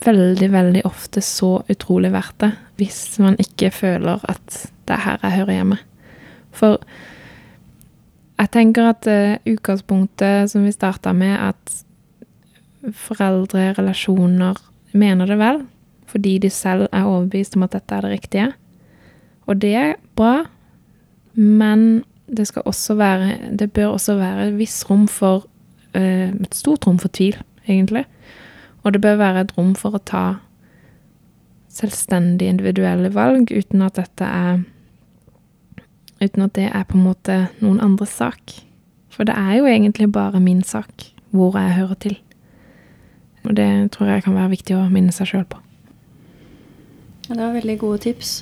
veldig, 0.06 0.48
veldig 0.52 0.84
ofte 0.88 1.22
så 1.22 1.64
utrolig 1.72 2.12
verdt 2.14 2.38
det 2.44 2.52
hvis 2.80 3.20
man 3.20 3.36
ikke 3.40 3.72
føler 3.72 4.24
at 4.28 4.56
det 4.88 4.96
er 4.96 5.04
her 5.04 5.20
jeg 5.24 5.36
hører 5.40 5.58
hjemme. 5.58 5.78
For 6.56 6.80
jeg 8.40 8.52
tenker 8.52 8.90
at 8.92 9.08
uh, 9.08 9.38
utgangspunktet 9.48 10.52
som 10.52 10.66
vi 10.66 10.74
starta 10.74 11.14
med, 11.16 11.36
at 11.40 12.96
foreldre, 12.96 13.72
relasjoner, 13.80 14.60
mener 14.96 15.28
det 15.28 15.38
vel, 15.40 15.64
fordi 16.08 16.38
de 16.44 16.50
selv 16.54 16.88
er 16.92 17.08
overbevist 17.08 17.56
om 17.58 17.66
at 17.66 17.74
dette 17.76 17.96
er 17.96 18.06
det 18.06 18.12
riktige. 18.12 18.50
Og 19.48 19.62
det 19.62 19.74
er 19.76 19.96
bra, 20.16 20.46
men 21.36 22.04
det 22.26 22.48
skal 22.48 22.64
også 22.66 22.96
være 22.96 23.52
Det 23.60 23.72
bør 23.74 23.86
også 23.86 24.16
være 24.16 24.48
et 24.48 24.58
visst 24.58 24.90
rom 24.90 25.08
for 25.08 25.46
uh, 25.96 26.30
Et 26.32 26.56
stort 26.56 26.88
rom 26.88 27.00
for 27.00 27.08
tvil, 27.08 27.38
egentlig. 27.68 28.06
Og 28.84 28.94
det 28.94 29.02
bør 29.02 29.16
være 29.16 29.42
et 29.42 29.58
rom 29.58 29.76
for 29.76 29.96
å 29.96 30.04
ta 30.04 30.26
selvstendige, 31.70 32.50
individuelle 32.50 33.14
valg 33.14 33.52
uten 33.52 33.82
at 33.82 33.96
dette 33.96 34.26
er 34.26 34.64
uten 36.26 36.46
at 36.46 36.56
det 36.58 36.70
er 36.70 36.86
på 36.88 36.98
en 36.98 37.06
måte 37.06 37.40
noen 37.62 37.82
andres 37.84 38.16
sak. 38.18 38.58
For 39.14 39.28
det 39.28 39.36
er 39.38 39.60
jo 39.60 39.70
egentlig 39.70 40.12
bare 40.12 40.42
min 40.44 40.64
sak 40.64 41.12
hvor 41.36 41.56
jeg 41.60 41.76
hører 41.78 42.00
til. 42.00 42.18
Og 43.46 43.56
det 43.58 43.70
tror 43.94 44.10
jeg 44.10 44.26
kan 44.26 44.36
være 44.36 44.54
viktig 44.56 44.76
å 44.78 44.88
minne 44.92 45.14
seg 45.16 45.30
sjøl 45.30 45.46
på. 45.48 45.60
Ja, 47.28 47.36
det 47.36 47.42
var 47.42 47.58
veldig 47.58 47.78
gode 47.82 48.04
tips. 48.06 48.38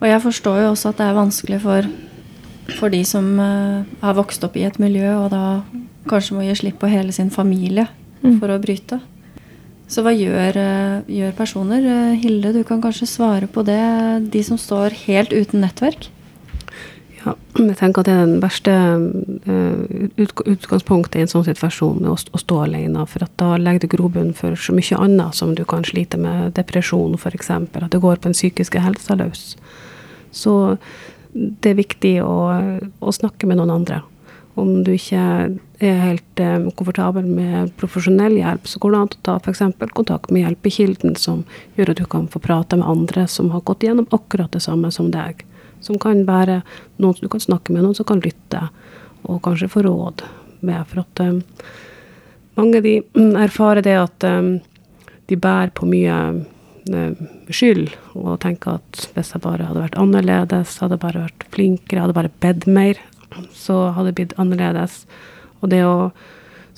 Og 0.00 0.08
jeg 0.08 0.22
forstår 0.24 0.62
jo 0.62 0.72
også 0.72 0.92
at 0.92 1.00
det 1.00 1.06
er 1.06 1.18
vanskelig 1.18 1.60
for, 1.62 1.86
for 2.78 2.92
de 2.92 3.02
som 3.06 3.26
uh, 3.38 3.86
har 4.02 4.16
vokst 4.16 4.44
opp 4.46 4.56
i 4.56 4.64
et 4.66 4.78
miljø, 4.82 5.08
og 5.18 5.30
da 5.34 5.62
kanskje 6.10 6.36
må 6.36 6.44
gi 6.46 6.56
slipp 6.62 6.80
på 6.80 6.90
hele 6.90 7.12
sin 7.12 7.30
familie 7.30 7.86
mm. 8.22 8.38
for 8.40 8.52
å 8.52 8.60
bryte. 8.62 9.00
Så 9.90 10.04
hva 10.06 10.14
gjør, 10.14 10.56
uh, 10.56 11.10
gjør 11.10 11.36
personer? 11.36 11.84
Uh, 11.84 12.14
Hilde, 12.22 12.54
du 12.56 12.62
kan 12.66 12.82
kanskje 12.82 13.10
svare 13.10 13.50
på 13.50 13.66
det. 13.66 13.82
De 14.32 14.42
som 14.46 14.58
står 14.58 14.96
helt 15.04 15.34
uten 15.34 15.64
nettverk? 15.64 16.08
Ja, 17.20 17.34
jeg 17.58 17.76
tenker 17.76 18.00
at 18.00 18.08
det 18.08 18.14
er 18.14 18.22
den 18.24 18.40
verste 18.40 18.74
uh, 19.44 20.44
utgangspunktet 20.48 21.18
i 21.18 21.24
en 21.26 21.30
sånn 21.30 21.44
situasjon, 21.44 22.06
å, 22.08 22.14
å, 22.16 22.40
stå 22.40 22.60
alene. 22.64 23.04
For 23.10 23.26
da 23.40 23.50
legger 23.60 23.84
det 23.84 23.92
grobunn 23.92 24.32
for 24.36 24.56
så 24.56 24.72
mye 24.76 25.00
annet 25.04 25.36
som 25.36 25.52
du 25.56 25.66
kan 25.68 25.84
slite 25.84 26.20
med, 26.20 26.54
depresjon 26.56 27.18
f.eks. 27.18 27.50
At 27.52 27.90
det 27.92 28.00
går 28.00 28.20
på 28.20 28.30
den 28.30 28.36
psykiske 28.36 28.80
helsa 28.80 29.18
løs. 29.20 29.52
Så 30.32 30.54
det 31.34 31.74
er 31.74 31.82
viktig 31.82 32.14
å, 32.24 32.38
å, 33.04 33.12
snakke 33.12 33.50
med 33.50 33.60
noen 33.60 33.74
andre. 33.74 34.00
Om 34.58 34.80
du 34.84 34.94
ikke 34.94 35.20
er 35.80 36.00
helt 36.00 36.42
um, 36.42 36.70
komfortabel 36.76 37.28
med 37.28 37.70
profesjonell 37.80 38.34
hjelp, 38.40 38.64
så 38.66 38.80
går 38.80 38.96
det 38.96 39.02
an 39.02 39.12
å 39.12 39.20
ta 39.28 39.36
f.eks. 39.38 39.62
kontakt 39.92 40.32
med 40.32 40.46
Hjelpekilden, 40.46 41.14
som 41.20 41.44
gjør 41.76 41.92
at 41.92 42.00
du 42.00 42.08
kan 42.10 42.26
få 42.32 42.42
prate 42.42 42.80
med 42.80 42.88
andre 42.88 43.28
som 43.30 43.52
har 43.54 43.62
gått 43.68 43.84
gjennom 43.86 44.08
akkurat 44.16 44.52
det 44.56 44.64
samme 44.64 44.90
som 44.94 45.12
deg. 45.12 45.44
Som 45.90 45.98
kan 45.98 46.22
være 46.22 46.60
noen 47.02 47.16
som 47.16 47.26
du 47.26 47.32
kan 47.32 47.42
snakke 47.42 47.74
med, 47.74 47.82
noen 47.82 47.96
som 47.98 48.06
kan 48.06 48.22
lytte, 48.22 48.62
og 49.26 49.42
kanskje 49.42 49.72
få 49.72 49.82
råd 49.82 50.22
med. 50.62 50.84
For 50.86 51.02
at 51.02 51.22
um, 51.24 51.40
mange 52.54 52.82
de 52.84 53.00
mm, 53.02 53.34
erfarer 53.42 53.82
det 53.82 53.96
at 53.98 54.26
um, 54.30 54.52
de 55.26 55.38
bærer 55.38 55.74
på 55.74 55.88
mye 55.90 56.20
um, 56.94 57.28
skyld, 57.50 57.90
og 58.14 58.38
tenker 58.46 58.78
at 58.78 59.10
hvis 59.16 59.34
jeg 59.34 59.42
bare 59.42 59.66
hadde 59.66 59.82
vært 59.82 59.98
annerledes, 59.98 60.78
hadde 60.78 60.94
jeg 60.94 61.04
bare 61.08 61.26
vært 61.26 61.48
flinkere, 61.58 62.06
hadde 62.06 62.18
bare 62.20 62.34
bedt 62.46 62.70
mer, 62.70 63.02
så 63.50 63.88
hadde 63.96 64.12
det 64.12 64.18
blitt 64.20 64.38
annerledes. 64.38 65.02
Og 65.58 65.74
det 65.74 65.82
å 65.82 66.12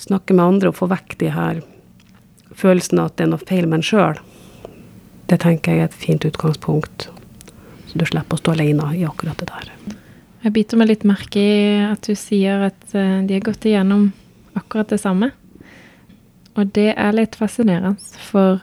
snakke 0.00 0.32
med 0.32 0.46
andre 0.46 0.72
og 0.72 0.80
få 0.80 0.88
vekk 0.88 1.18
de 1.20 1.32
her 1.36 1.60
følelsene 2.56 3.04
at 3.04 3.18
det 3.18 3.26
er 3.26 3.34
noe 3.36 3.44
feil 3.44 3.68
med 3.68 3.82
en 3.82 3.90
sjøl, 3.92 4.22
det 5.28 5.44
tenker 5.44 5.76
jeg 5.76 5.84
er 5.84 5.92
et 5.92 6.00
fint 6.00 6.24
utgangspunkt. 6.28 7.12
Så 7.92 8.00
du 8.00 8.06
slipper 8.08 8.38
å 8.38 8.40
stå 8.40 8.54
alene 8.54 8.88
i 8.96 9.04
akkurat 9.04 9.36
det 9.36 9.50
der. 9.50 9.98
Jeg 10.42 10.54
biter 10.56 10.80
meg 10.80 10.88
litt 10.88 11.04
merke 11.06 11.38
i 11.38 11.56
at 11.84 12.02
du 12.08 12.16
sier 12.18 12.64
at 12.70 12.94
eh, 12.96 13.20
de 13.28 13.36
har 13.36 13.44
gått 13.44 13.66
igjennom 13.68 14.08
akkurat 14.58 14.88
det 14.90 14.98
samme. 15.02 15.28
Og 16.56 16.72
det 16.76 16.92
er 16.96 17.16
litt 17.16 17.36
fascinerende, 17.36 17.96
for 18.30 18.62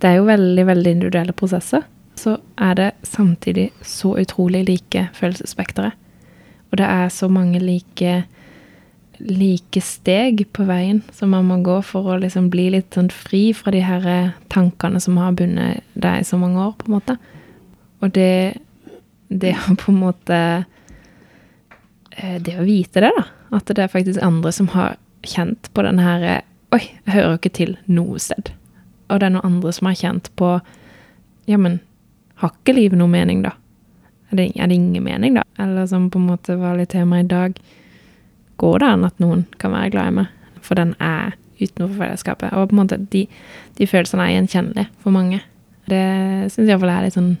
det 0.00 0.10
er 0.10 0.18
jo 0.18 0.28
veldig, 0.28 0.64
veldig 0.68 0.94
individuelle 0.96 1.36
prosesser. 1.36 1.84
Så 2.16 2.38
er 2.60 2.74
det 2.78 2.88
samtidig 3.04 3.68
så 3.84 4.14
utrolig 4.20 4.64
like 4.68 5.06
følelsesspekteret. 5.16 5.94
Og 6.72 6.80
det 6.80 6.88
er 6.88 7.12
så 7.12 7.28
mange 7.30 7.60
like, 7.62 8.16
like 9.20 9.84
steg 9.84 10.42
på 10.56 10.66
veien 10.66 11.04
som 11.14 11.30
man 11.36 11.46
må 11.46 11.60
gå 11.64 11.78
for 11.86 12.10
å 12.10 12.18
liksom 12.20 12.50
bli 12.52 12.70
litt 12.74 12.96
sånn 12.96 13.12
fri 13.14 13.46
fra 13.54 13.72
de 13.76 13.84
her 13.84 14.34
tankene 14.52 15.00
som 15.00 15.20
har 15.20 15.36
bundet 15.38 15.84
deg 15.94 16.24
i 16.24 16.28
så 16.28 16.40
mange 16.40 16.64
år, 16.64 16.74
på 16.80 16.88
en 16.88 16.96
måte. 16.96 17.18
Og 18.04 18.12
det, 18.12 18.60
det 19.32 19.54
å 19.56 19.76
på 19.80 19.92
en 19.92 20.00
måte 20.02 20.38
eh, 22.12 22.36
Det 22.44 22.58
å 22.60 22.66
vite 22.66 23.00
det, 23.00 23.12
da. 23.16 23.24
At 23.56 23.70
det 23.70 23.86
er 23.86 23.92
faktisk 23.92 24.22
andre 24.22 24.52
som 24.52 24.68
har 24.74 24.98
kjent 25.24 25.70
på 25.72 25.84
den 25.86 26.02
her 26.02 26.42
Oi, 26.74 26.82
jeg 26.82 27.14
hører 27.14 27.28
jo 27.30 27.38
ikke 27.38 27.54
til 27.54 27.76
noe 27.86 28.18
sted. 28.18 28.50
Og 29.06 29.20
det 29.20 29.28
er 29.28 29.34
noen 29.36 29.46
andre 29.46 29.72
som 29.72 29.88
har 29.88 29.98
kjent 29.98 30.30
på 30.38 30.56
Ja, 31.48 31.58
men 31.60 31.78
har 32.42 32.50
ikke 32.50 32.74
livet 32.74 32.98
noe 32.98 33.10
mening, 33.10 33.44
da? 33.44 33.54
Er 34.32 34.40
det, 34.40 34.48
er 34.58 34.68
det 34.68 34.76
ingen 34.80 35.04
mening, 35.06 35.38
da? 35.38 35.44
Eller 35.60 35.86
som 35.86 36.08
på 36.10 36.18
en 36.18 36.28
måte 36.32 36.56
var 36.58 36.76
litt 36.78 36.90
tema 36.94 37.20
i 37.22 37.28
dag 37.28 37.54
Går 38.58 38.78
det 38.82 38.90
an 38.90 39.06
at 39.06 39.22
noen 39.22 39.46
kan 39.62 39.74
være 39.74 39.92
glad 39.94 40.10
i 40.10 40.18
meg? 40.18 40.52
For 40.64 40.78
den 40.78 40.94
er 41.02 41.34
utenfor 41.60 41.96
fellesskapet. 41.98 42.52
Og 42.54 42.70
på 42.70 42.74
en 42.74 42.80
måte 42.80 42.98
de, 43.12 43.24
de 43.78 43.88
følelsene 43.88 44.26
er 44.26 44.36
gjenkjennelige 44.36 44.90
for 45.02 45.14
mange. 45.14 45.40
Det 45.90 46.04
syns 46.54 46.70
iallfall 46.70 46.92
er 46.94 47.06
litt 47.06 47.16
sånn 47.16 47.34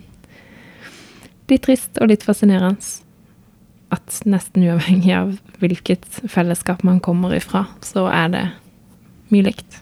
Litt 1.50 1.66
trist 1.66 2.00
og 2.00 2.10
litt 2.10 2.24
fascinerende. 2.26 2.80
At 3.94 4.20
nesten 4.26 4.64
uavhengig 4.66 5.12
av 5.14 5.34
hvilket 5.62 6.06
fellesskap 6.30 6.82
man 6.86 7.00
kommer 7.04 7.34
ifra, 7.36 7.66
så 7.84 8.08
er 8.10 8.30
det 8.32 8.44
mye 9.30 9.50
likt. 9.50 9.80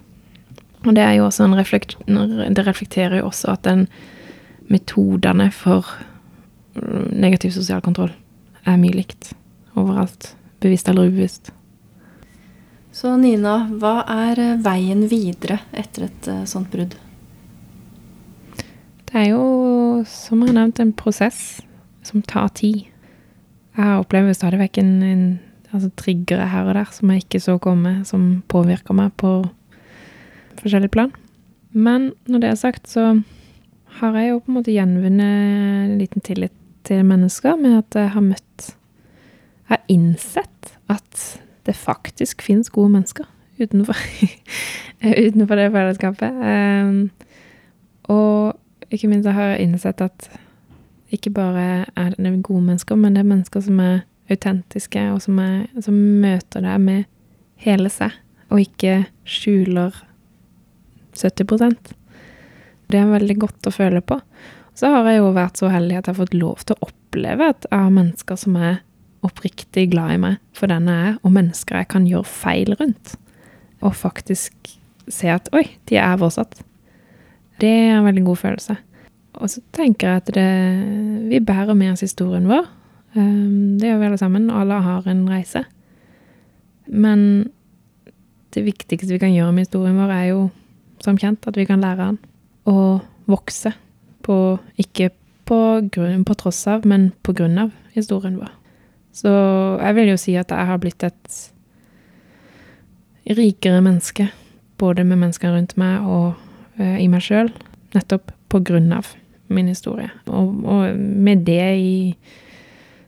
Og 0.83 0.97
det 0.97 1.07
reflekt, 1.07 1.97
det 2.07 2.67
reflekterer 2.67 3.21
jo 3.21 3.29
også 3.31 3.55
at 3.55 3.63
den 3.69 3.87
metodene 4.73 5.51
for 5.55 5.87
negativ 7.13 7.53
sosial 7.55 7.83
kontroll 7.85 8.13
er 8.67 8.79
mye 8.81 8.97
likt 8.97 9.33
overalt. 9.79 10.35
Bevisst 10.63 10.89
eller 10.89 11.11
ubevisst. 11.11 11.53
Så 12.93 13.15
Nina, 13.17 13.57
hva 13.81 14.03
er 14.05 14.39
eh, 14.39 14.59
veien 14.63 15.07
videre 15.09 15.63
etter 15.73 16.07
et 16.11 16.29
uh, 16.29 16.43
sånt 16.47 16.69
brudd? 16.71 16.93
Det 19.13 19.21
er 19.21 19.29
jo, 19.35 20.03
som 20.09 20.41
jeg 20.41 20.49
har 20.49 20.57
nevnt, 20.57 20.81
en 20.81 20.93
prosess 20.97 21.61
som 22.01 22.23
tar 22.25 22.49
tid. 22.57 22.87
Jeg 23.77 23.99
opplever 24.01 24.33
stadig 24.33 24.61
vekk 24.63 24.79
en, 24.81 24.95
en 25.05 25.27
altså 25.73 25.91
triggere 26.01 26.47
her 26.49 26.69
og 26.69 26.79
der 26.79 26.89
som 26.97 27.13
jeg 27.13 27.27
ikke 27.27 27.41
så 27.45 27.59
komme, 27.61 27.99
som 28.09 28.41
påvirker 28.49 28.97
meg 28.97 29.13
på 29.21 29.35
forskjellige 30.63 30.95
plan. 30.97 31.13
Men 31.73 32.15
når 32.25 32.41
det 32.41 32.51
er 32.51 32.61
sagt, 32.61 32.89
så 32.89 33.21
har 34.01 34.17
jeg 34.17 34.31
jo 34.31 34.41
på 34.41 34.53
en 34.53 34.57
måte 34.57 34.73
gjenvunnet 34.73 35.37
en 35.85 35.99
liten 36.01 36.25
tillit 36.25 36.57
til 36.89 37.05
mennesker 37.05 37.61
med 37.61 37.83
at 37.83 38.01
jeg 38.01 38.15
har 38.17 38.25
møtt 38.25 38.73
Jeg 39.69 39.79
har 39.79 39.85
innsett 39.93 40.73
at 40.91 41.21
det 41.65 41.77
faktisk 41.77 42.43
finnes 42.43 42.73
gode 42.73 42.91
mennesker 42.97 43.29
utenfor, 43.61 43.97
utenfor 45.29 45.57
det 45.57 45.69
fellesskapet. 45.73 46.41
Um, 46.43 47.11
og 48.11 48.59
ikke 48.97 49.11
minst 49.11 49.29
har 49.29 49.55
jeg 49.55 49.67
innsett 49.67 50.01
at 50.05 50.29
ikke 51.13 51.33
bare 51.35 51.85
er 51.97 52.15
det 52.17 52.33
gode 52.45 52.65
mennesker, 52.65 52.97
men 52.97 53.15
det 53.15 53.23
er 53.23 53.29
mennesker 53.29 53.65
som 53.65 53.81
er 53.85 54.03
autentiske, 54.33 55.03
og 55.13 55.21
som, 55.25 55.39
er, 55.43 55.67
som 55.85 55.97
møter 56.23 56.65
deg 56.65 56.81
med 56.81 57.05
hele 57.63 57.91
seg, 57.93 58.15
og 58.53 58.63
ikke 58.63 59.03
skjuler 59.29 59.97
70 61.13 61.77
Det 62.89 62.99
er 62.99 63.13
veldig 63.13 63.37
godt 63.41 63.69
å 63.69 63.75
føle 63.75 64.01
på. 64.01 64.19
Så 64.75 64.89
har 64.89 65.05
jeg 65.09 65.21
jo 65.21 65.35
vært 65.37 65.61
så 65.61 65.69
heldig 65.69 65.99
at 65.99 66.07
jeg 66.09 66.15
har 66.15 66.23
fått 66.23 66.39
lov 66.39 66.65
til 66.65 66.77
å 66.79 66.89
oppleve 66.89 67.51
at 67.53 67.67
jeg 67.69 67.77
har 67.77 67.93
mennesker 67.93 68.41
som 68.41 68.57
er 68.57 68.81
oppriktig 69.23 69.91
glad 69.93 70.17
i 70.17 70.21
meg 70.23 70.39
for 70.57 70.73
den 70.73 70.89
jeg 70.89 71.11
er, 71.13 71.19
og 71.21 71.35
mennesker 71.37 71.83
jeg 71.83 71.91
kan 71.93 72.09
gjøre 72.09 72.29
feil 72.29 72.73
rundt. 72.81 73.15
Og 73.85 73.97
faktisk 73.99 74.73
se 75.13 75.29
at 75.33 75.51
oi, 75.55 75.67
de 75.91 76.01
er 76.01 76.17
fortsatt. 76.19 76.63
Det 77.63 77.71
er 77.71 77.97
en 77.97 78.09
veldig 78.09 78.25
god 78.27 78.41
følelse. 78.41 78.77
Og 79.41 79.51
så 79.51 79.63
tenker 79.73 80.09
jeg 80.09 80.23
at 80.23 80.31
det, 80.35 80.49
vi 81.31 81.41
bærer 81.41 81.77
med 81.79 81.95
oss 81.95 82.05
historien 82.05 82.49
vår. 82.51 82.67
Um, 83.15 83.79
det 83.81 83.89
gjør 83.89 84.01
vi 84.01 84.09
alle 84.11 84.19
sammen. 84.21 84.51
Alle 84.51 84.81
har 84.83 85.07
en 85.09 85.23
reise. 85.31 85.65
Men 86.87 87.47
det 88.53 88.65
viktigste 88.67 89.15
vi 89.15 89.23
kan 89.23 89.33
gjøre 89.33 89.55
med 89.55 89.67
historien 89.69 89.97
vår, 89.97 90.13
er 90.13 90.27
jo 90.33 90.43
som 91.03 91.19
kjent 91.19 91.47
at 91.49 91.57
vi 91.57 91.67
kan 91.67 91.81
lære 91.83 92.11
den 92.11 92.19
å 92.69 93.01
vokse 93.31 93.73
på 94.23 94.37
Ikke 94.79 95.11
på, 95.49 95.59
grunn, 95.91 96.23
på 96.25 96.35
tross 96.39 96.61
av, 96.71 96.85
men 96.87 97.11
på 97.27 97.35
grunn 97.35 97.59
av 97.59 97.73
historien 97.97 98.37
vår. 98.39 98.53
Så 99.13 99.33
jeg 99.83 99.97
vil 99.99 100.13
jo 100.13 100.21
si 100.21 100.37
at 100.39 100.53
jeg 100.55 100.69
har 100.69 100.79
blitt 100.81 101.03
et 101.03 101.41
rikere 103.37 103.83
menneske, 103.83 104.29
både 104.79 105.05
med 105.05 105.19
menneskene 105.25 105.57
rundt 105.57 105.75
meg 105.81 106.07
og 106.07 106.39
i 106.81 107.09
meg 107.11 107.21
sjøl, 107.25 107.51
nettopp 107.93 108.33
på 108.53 108.61
grunn 108.65 108.93
av 108.97 109.11
min 109.53 109.69
historie. 109.69 110.11
Og, 110.27 110.63
og, 110.65 110.97
med 110.97 111.45
det 111.47 111.67
i, 111.77 111.95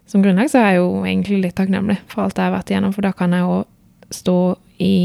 som 0.06 0.24
grunnlag, 0.24 0.50
så 0.52 0.60
er 0.60 0.74
jeg 0.74 0.82
jo 0.82 0.90
egentlig 1.04 1.40
litt 1.46 1.56
takknemlig 1.58 1.98
for 2.12 2.26
alt 2.26 2.38
jeg 2.38 2.48
har 2.48 2.56
vært 2.56 2.72
igjennom, 2.72 2.94
for 2.96 3.06
da 3.06 3.14
kan 3.16 3.36
jeg 3.36 3.48
òg 3.48 4.12
stå 4.14 4.38
i 4.84 4.96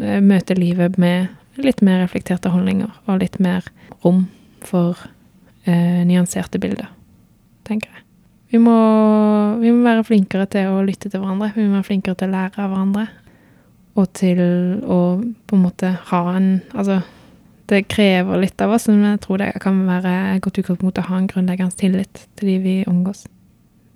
uh, 0.00 0.18
Møte 0.24 0.56
livet 0.58 0.98
med 1.00 1.32
litt 1.58 1.80
mer 1.82 2.02
reflekterte 2.04 2.52
holdninger 2.52 2.90
og 3.08 3.22
litt 3.22 3.40
mer 3.42 3.64
rom 4.04 4.28
for 4.62 4.98
eh, 5.66 6.04
nyanserte 6.06 6.60
bilder, 6.62 6.86
tenker 7.66 7.90
jeg. 7.90 8.04
Vi 8.52 8.60
må, 8.62 8.76
vi 9.60 9.72
må, 9.74 9.82
være 9.84 10.06
flinkere 10.06 10.46
til 10.50 10.70
å 10.70 10.84
lytte 10.86 11.10
til 11.10 11.20
hverandre. 11.20 11.50
Vi 11.56 11.66
må 11.66 11.76
være 11.76 11.88
flinkere 11.90 12.16
til 12.18 12.30
å 12.30 12.36
lære 12.36 12.62
av 12.62 12.70
hverandre. 12.72 13.04
Og 13.98 14.06
til 14.16 14.40
å 14.86 15.00
på 15.18 15.58
en 15.58 15.64
måte 15.64 15.90
ha 16.12 16.20
en 16.36 16.48
Altså, 16.72 17.00
det 17.68 17.82
krever 17.92 18.40
litt 18.40 18.60
av 18.64 18.72
oss, 18.72 18.88
men 18.88 19.04
jeg 19.12 19.22
tror 19.26 19.42
det 19.42 19.50
kan 19.62 19.82
være 19.86 20.12
et 20.34 20.44
godt 20.44 20.60
utgangspunkt 20.62 21.00
å 21.00 21.08
ha 21.10 21.18
en 21.20 21.28
grunnleggende 21.28 21.76
tillit 21.76 22.22
til 22.38 22.52
de 22.52 22.58
vi 22.64 22.76
omgås. 22.88 23.26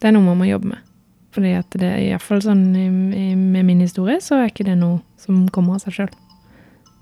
Det 0.00 0.10
er 0.10 0.16
noe 0.16 0.26
man 0.26 0.40
må 0.42 0.48
jobbe 0.50 0.74
med. 0.74 0.88
Fordi 1.32 1.54
at 1.56 1.72
det 1.80 1.92
iallfall 2.02 2.42
sånn 2.44 2.66
i, 2.76 2.86
i, 3.16 3.26
med 3.38 3.64
min 3.64 3.80
historie, 3.80 4.18
så 4.20 4.42
er 4.42 4.50
ikke 4.50 4.68
det 4.68 4.76
noe 4.76 5.00
som 5.20 5.46
kommer 5.54 5.78
av 5.78 5.86
seg 5.86 5.96
sjøl. 5.96 6.12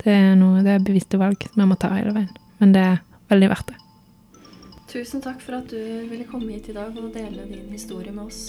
Det 0.00 0.14
er, 0.14 0.34
noe, 0.38 0.62
det 0.64 0.76
er 0.76 0.86
bevisste 0.86 1.18
valg 1.20 1.42
jeg 1.48 1.66
må 1.66 1.76
ta 1.80 1.90
hele 1.96 2.14
veien. 2.14 2.30
Men 2.62 2.76
det 2.76 2.84
er 2.92 3.00
veldig 3.32 3.50
verdt 3.50 3.72
det. 3.72 3.80
Tusen 4.90 5.22
takk 5.22 5.42
for 5.42 5.58
at 5.58 5.70
du 5.70 6.06
ville 6.10 6.26
komme 6.26 6.54
hit 6.54 6.70
i 6.70 6.76
dag 6.76 6.94
og 6.94 7.10
dele 7.14 7.46
din 7.50 7.68
historie 7.74 8.14
med 8.14 8.30
oss. 8.30 8.48